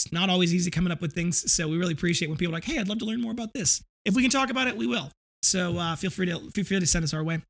it's 0.04 0.12
not 0.12 0.30
always 0.30 0.54
easy 0.54 0.72
coming 0.72 0.92
up 0.92 1.02
with 1.02 1.14
things. 1.14 1.52
So 1.52 1.68
we 1.68 1.78
really 1.78 1.94
appreciate 1.94 2.28
when 2.28 2.38
people 2.38 2.54
are 2.54 2.58
like, 2.58 2.66
hey, 2.66 2.80
I'd 2.80 2.88
love 2.88 3.00
to 3.00 3.06
learn 3.06 3.22
more 3.22 3.32
about 3.32 3.54
this. 3.54 3.82
If 4.04 4.16
we 4.16 4.22
can 4.22 4.32
talk 4.32 4.50
about 4.50 4.68
it, 4.68 4.76
we 4.76 4.88
will. 4.88 5.10
So 5.42 5.78
uh, 5.78 5.96
feel 5.96 6.10
free 6.10 6.26
to 6.26 6.40
feel 6.52 6.66
free 6.66 6.80
to 6.80 6.88
send 6.88 7.04
us 7.04 7.14
our 7.14 7.24
way. 7.24 7.42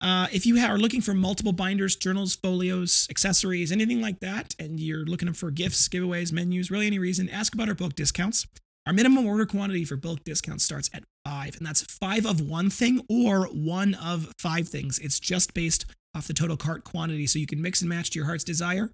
Uh, 0.00 0.26
if 0.32 0.44
you 0.44 0.58
are 0.58 0.78
looking 0.78 1.00
for 1.00 1.14
multiple 1.14 1.52
binders, 1.52 1.96
journals, 1.96 2.36
folios, 2.36 3.06
accessories, 3.10 3.72
anything 3.72 4.00
like 4.00 4.20
that, 4.20 4.54
and 4.58 4.78
you're 4.78 5.04
looking 5.04 5.32
for 5.32 5.50
gifts, 5.50 5.88
giveaways, 5.88 6.32
menus, 6.32 6.70
really 6.70 6.86
any 6.86 6.98
reason, 6.98 7.28
ask 7.30 7.54
about 7.54 7.68
our 7.68 7.74
bulk 7.74 7.94
discounts. 7.94 8.46
Our 8.86 8.92
minimum 8.92 9.26
order 9.26 9.46
quantity 9.46 9.84
for 9.84 9.96
bulk 9.96 10.22
discounts 10.24 10.64
starts 10.64 10.90
at 10.92 11.04
five, 11.24 11.56
and 11.56 11.66
that's 11.66 11.82
five 11.82 12.26
of 12.26 12.40
one 12.40 12.68
thing 12.68 13.00
or 13.08 13.46
one 13.46 13.94
of 13.94 14.30
five 14.38 14.68
things. 14.68 14.98
It's 14.98 15.18
just 15.18 15.54
based 15.54 15.86
off 16.14 16.26
the 16.26 16.34
total 16.34 16.58
cart 16.58 16.84
quantity, 16.84 17.26
so 17.26 17.38
you 17.38 17.46
can 17.46 17.62
mix 17.62 17.80
and 17.80 17.88
match 17.88 18.10
to 18.10 18.18
your 18.18 18.26
heart's 18.26 18.44
desire. 18.44 18.90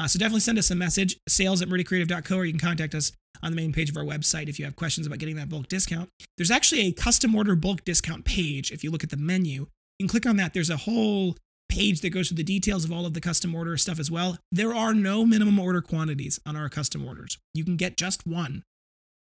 Uh, 0.00 0.06
so 0.08 0.18
definitely 0.18 0.40
send 0.40 0.58
us 0.58 0.70
a 0.70 0.74
message, 0.74 1.18
sales 1.28 1.60
at 1.60 1.68
murdycreative.co, 1.68 2.36
or 2.36 2.46
you 2.46 2.52
can 2.52 2.60
contact 2.60 2.94
us 2.94 3.12
on 3.42 3.52
the 3.52 3.56
main 3.56 3.70
page 3.70 3.90
of 3.90 3.96
our 3.98 4.02
website 4.02 4.48
if 4.48 4.58
you 4.58 4.64
have 4.64 4.74
questions 4.74 5.06
about 5.06 5.18
getting 5.18 5.36
that 5.36 5.50
bulk 5.50 5.68
discount. 5.68 6.08
There's 6.38 6.50
actually 6.50 6.86
a 6.86 6.92
custom 6.92 7.34
order 7.34 7.54
bulk 7.54 7.84
discount 7.84 8.24
page. 8.24 8.72
If 8.72 8.82
you 8.82 8.90
look 8.90 9.04
at 9.04 9.10
the 9.10 9.18
menu, 9.18 9.66
you 9.98 10.06
can 10.06 10.08
click 10.08 10.24
on 10.24 10.36
that. 10.36 10.54
There's 10.54 10.70
a 10.70 10.78
whole 10.78 11.36
page 11.68 12.00
that 12.00 12.10
goes 12.10 12.28
through 12.28 12.38
the 12.38 12.42
details 12.42 12.86
of 12.86 12.92
all 12.92 13.04
of 13.04 13.12
the 13.12 13.20
custom 13.20 13.54
order 13.54 13.76
stuff 13.76 14.00
as 14.00 14.10
well. 14.10 14.38
There 14.50 14.74
are 14.74 14.94
no 14.94 15.26
minimum 15.26 15.58
order 15.58 15.82
quantities 15.82 16.40
on 16.46 16.56
our 16.56 16.70
custom 16.70 17.06
orders. 17.06 17.36
You 17.52 17.64
can 17.64 17.76
get 17.76 17.98
just 17.98 18.26
one. 18.26 18.62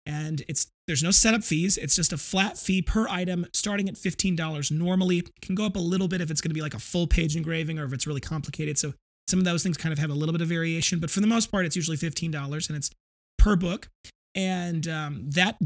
And 0.06 0.42
it's 0.48 0.68
there's 0.88 1.04
no 1.04 1.12
setup 1.12 1.44
fees. 1.44 1.78
It's 1.78 1.96
just 1.96 2.14
a 2.14 2.18
flat 2.18 2.58
fee 2.58 2.82
per 2.82 3.08
item 3.10 3.46
starting 3.54 3.90
at 3.90 3.96
$15 3.96 4.72
normally. 4.72 5.20
It 5.20 5.42
can 5.42 5.54
go 5.54 5.66
up 5.66 5.76
a 5.76 5.80
little 5.80 6.08
bit 6.08 6.22
if 6.22 6.32
it's 6.32 6.42
going 6.42 6.50
to 6.50 6.56
be 6.56 6.62
like 6.62 6.74
a 6.74 6.80
full 6.80 7.08
page 7.08 7.36
engraving 7.36 7.78
or 7.78 7.84
if 7.84 7.94
it's 7.94 8.08
really 8.08 8.22
complicated. 8.22 8.78
So 8.80 8.94
some 9.28 9.40
of 9.40 9.46
those 9.46 9.64
things 9.64 9.78
kind 9.78 9.94
of 9.94 10.00
have 10.00 10.10
a 10.10 10.14
little 10.14 10.34
bit 10.34 10.42
of 10.42 10.48
variation, 10.48 11.00
but 11.00 11.10
for 11.10 11.22
the 11.22 11.28
most 11.28 11.52
part, 11.52 11.66
it's 11.66 11.76
usually 11.76 11.98
$15 11.98 12.68
and 12.68 12.78
it's 12.78 12.92
per 13.38 13.56
book. 13.56 13.88
And 14.36 14.88
um, 14.88 15.30
that 15.32 15.58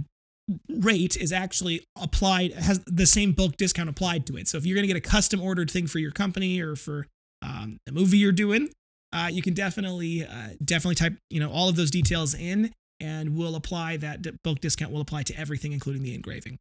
rate 0.70 1.18
is 1.18 1.32
actually 1.32 1.86
applied, 2.00 2.54
has 2.54 2.80
the 2.86 3.06
same 3.06 3.32
bulk 3.32 3.58
discount 3.58 3.90
applied 3.90 4.28
to 4.28 4.38
it. 4.38 4.48
So 4.48 4.58
if 4.58 4.66
you're 4.66 4.76
going 4.76 4.88
to 4.88 4.94
get 4.94 4.98
a 4.98 5.10
custom 5.10 5.42
ordered 5.42 5.72
thing 5.72 5.88
for 5.88 6.00
your 6.00 6.12
company 6.12 6.62
or 6.62 6.76
for 6.76 7.08
um, 7.42 7.78
a 7.88 7.92
movie 7.92 8.18
you're 8.18 8.32
doing, 8.32 8.70
uh, 9.14 9.30
you 9.32 9.42
can 9.42 9.54
definitely, 9.54 10.24
uh, 10.26 10.50
definitely 10.64 10.96
type, 10.96 11.14
you 11.30 11.40
know, 11.40 11.52
all 11.52 11.70
of 11.70 11.76
those 11.76 11.92
details 11.92 12.34
in 12.34 12.72
and 13.00 13.36
we'll 13.36 13.56
apply 13.56 13.98
that 13.98 14.42
bulk 14.44 14.60
discount 14.60 14.92
will 14.92 15.02
apply 15.02 15.24
to 15.24 15.38
everything, 15.38 15.74
including 15.74 16.04
the 16.04 16.16
engraving. 16.16 16.58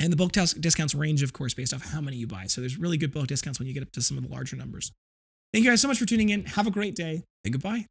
And 0.00 0.12
the 0.12 0.16
bulk 0.16 0.32
discounts 0.32 0.94
range, 0.94 1.22
of 1.22 1.32
course, 1.32 1.54
based 1.54 1.74
off 1.74 1.92
how 1.92 2.00
many 2.00 2.16
you 2.16 2.26
buy. 2.26 2.46
So 2.46 2.60
there's 2.60 2.78
really 2.78 2.96
good 2.96 3.12
bulk 3.12 3.26
discounts 3.26 3.58
when 3.58 3.66
you 3.66 3.74
get 3.74 3.82
up 3.82 3.90
to 3.92 4.02
some 4.02 4.16
of 4.16 4.24
the 4.24 4.32
larger 4.32 4.56
numbers. 4.56 4.92
Thank 5.52 5.64
you 5.64 5.70
guys 5.70 5.80
so 5.80 5.88
much 5.88 5.98
for 5.98 6.04
tuning 6.06 6.28
in. 6.28 6.44
Have 6.44 6.66
a 6.66 6.70
great 6.70 6.94
day 6.94 7.24
and 7.44 7.52
goodbye. 7.52 7.86